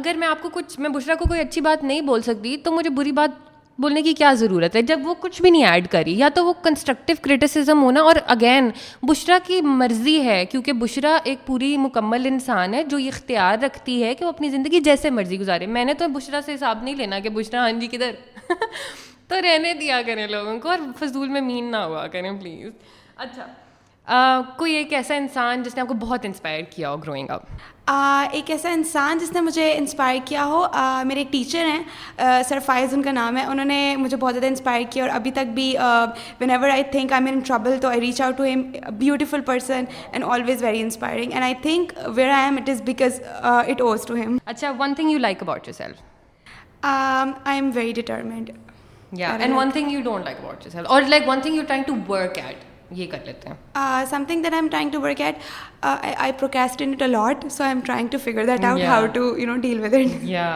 [0.00, 2.72] اگر میں آپ کو کچھ میں بشرا کو کوئی اچھی بات نہیں بول سکتی تو
[2.72, 3.44] مجھے بری بات
[3.82, 6.52] بولنے کی کیا ضرورت ہے جب وہ کچھ بھی نہیں ایڈ کری یا تو وہ
[6.64, 8.70] کنسٹرکٹیو کرٹیسزم ہونا اور اگین
[9.08, 14.02] بشرا کی مرضی ہے کیونکہ بشرا ایک پوری مکمل انسان ہے جو یہ اختیار رکھتی
[14.02, 16.96] ہے کہ وہ اپنی زندگی جیسے مرضی گزارے میں نے تو بشرا سے حساب نہیں
[17.02, 18.12] لینا کہ بشرا ہاں جی کدھر
[19.28, 22.70] تو رہنے دیا کریں لوگوں کو اور فضول میں مین نہ ہوا کریں پلیز
[23.24, 23.46] اچھا
[24.56, 27.42] کوئی ایک ایسا انسان جس نے آپ کو بہت انسپائر کیا ہو گروئنگ اپ
[28.36, 30.62] ایک ایسا انسان جس نے مجھے انسپائر کیا ہو
[31.06, 34.46] میرے ایک ٹیچر ہیں سر فائز ان کا نام ہے انہوں نے مجھے بہت زیادہ
[34.46, 35.66] انسپائر کیا اور ابھی تک بھی
[36.50, 38.62] whenever I think I mean trouble تو I reach out to him
[38.98, 43.20] beautiful person and always very inspiring and I think where I am it is because
[43.42, 46.02] it owes to him اچھا one thing you like about yourself
[46.88, 48.50] I am very determined
[49.22, 51.94] and one thing you don't like about yourself اور like one thing you trying to
[52.12, 55.38] work at یہ کر لیتے ہیں something that I am trying to work at
[56.16, 56.32] I
[56.92, 59.80] procrastinate a lot so I am trying to figure that out how to you know deal
[59.84, 60.50] with it یا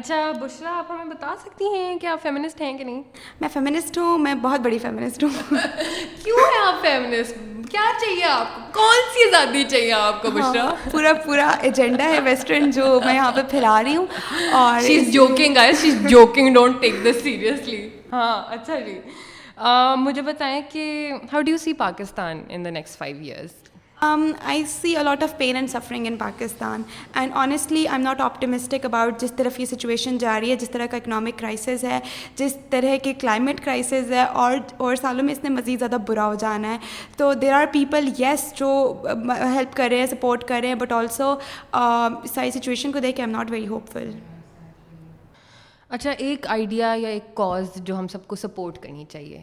[0.00, 3.02] اچھا بشرا آپ ہمیں بتا سکتی ہیں کہ آپ فیمنسٹ ہیں کہ نہیں
[3.40, 5.54] میں فیمنسٹ ہوں میں بہت بڑی فیمنسٹ ہوں
[6.24, 7.38] کیوں ہیں آپ فیمنسٹ
[7.70, 12.04] کیا چاہیے آپ کو کون سی آزادی چاہیے آپ کو بشرا ہاں، پورا پورا ایجنڈا
[12.12, 14.06] ہے ویسٹرن جو میں یہاں پہ پھیلا رہی ہوں
[14.62, 18.98] اور she is joking guys she is joking don't take this seriously ہاں اچھا جی
[19.70, 23.50] Uh, مجھے بتائیں کہ how you see Pakistan in the next five years
[24.04, 26.82] I see a lot of pain and suffering in Pakistan
[27.20, 30.70] and honestly I am not optimistic about جس طرف یہ situation جا رہی ہے جس
[30.70, 32.00] طرح کا اکنامک کرائسز ہے
[32.36, 34.56] جس طرح کے کلائمیٹ کرائسز ہے اور
[34.86, 36.78] اور سالوں میں اس نے مزید زیادہ برا ہو جانا ہے
[37.16, 38.72] تو دیر آر پیپل یس جو
[39.54, 41.34] ہیلپ کر رہے ہیں سپورٹ کر رہے ہیں بٹ uh، آلسو
[42.34, 44.10] ساری سچویشن کو دیکھ کے I am not very hopeful
[45.94, 49.40] اچھا ایک آئیڈیا یا ایک کاز جو ہم سب کو سپورٹ کرنی چاہیے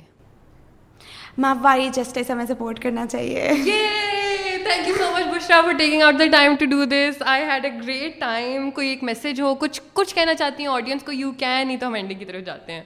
[1.95, 6.56] جسٹس ہمیں سپورٹ کرنا چاہیے thank you so much Bushra for taking out the time
[6.60, 10.34] to do this I had a great time کوئی ایک میسج ہو کچھ کچھ کہنا
[10.39, 12.82] چاہتی ہوں آڈینس کو یو کین نہیں تو ہم اینڈنگ کی طرف جاتے ہیں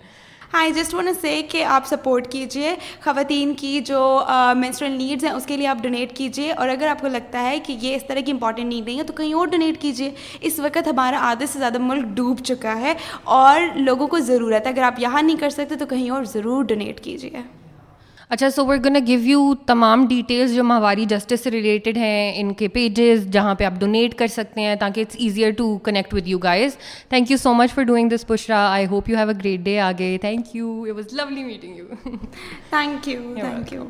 [0.58, 2.74] آئی جسٹ ون سے کہ آپ سپورٹ کیجیے
[3.04, 3.99] خواتین کی جو
[4.58, 7.58] مینسٹرل نیڈز ہیں اس کے لیے آپ ڈونیٹ کیجیے اور اگر آپ کو لگتا ہے
[7.68, 10.10] کہ یہ اس طرح کی امپورٹنٹ نیڈ نہیں ہے تو کہیں اور ڈونیٹ کیجیے
[10.49, 12.93] اس وقت ہمارا آدھے سے زیادہ ملک ڈوب چکا ہے
[13.39, 16.64] اور لوگوں کو ضرورت ہے اگر آپ یہاں نہیں کر سکتے تو کہیں اور ضرور
[16.74, 17.41] ڈونیٹ کیجیے
[18.30, 22.53] اچھا so we're gonna give you تمام ڈیٹیلس جو ماہواری جسٹس سے ریلیٹڈ ہیں ان
[22.59, 26.28] کے پیجز جہاں پہ آپ ڈونیٹ کر سکتے ہیں تاکہ it's easier to connect with
[26.28, 26.76] you guys
[27.09, 29.80] thank you so much for doing this Bushra I hope you have a great day
[29.80, 32.15] آگے thank you it was lovely meeting you you
[32.69, 33.88] thank thank you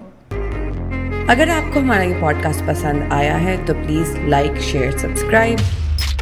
[1.32, 6.13] اگر آپ کو ہمارا یہ pod cost پسند آیا ہے تو پلیز لائک شیئر سبسکرائب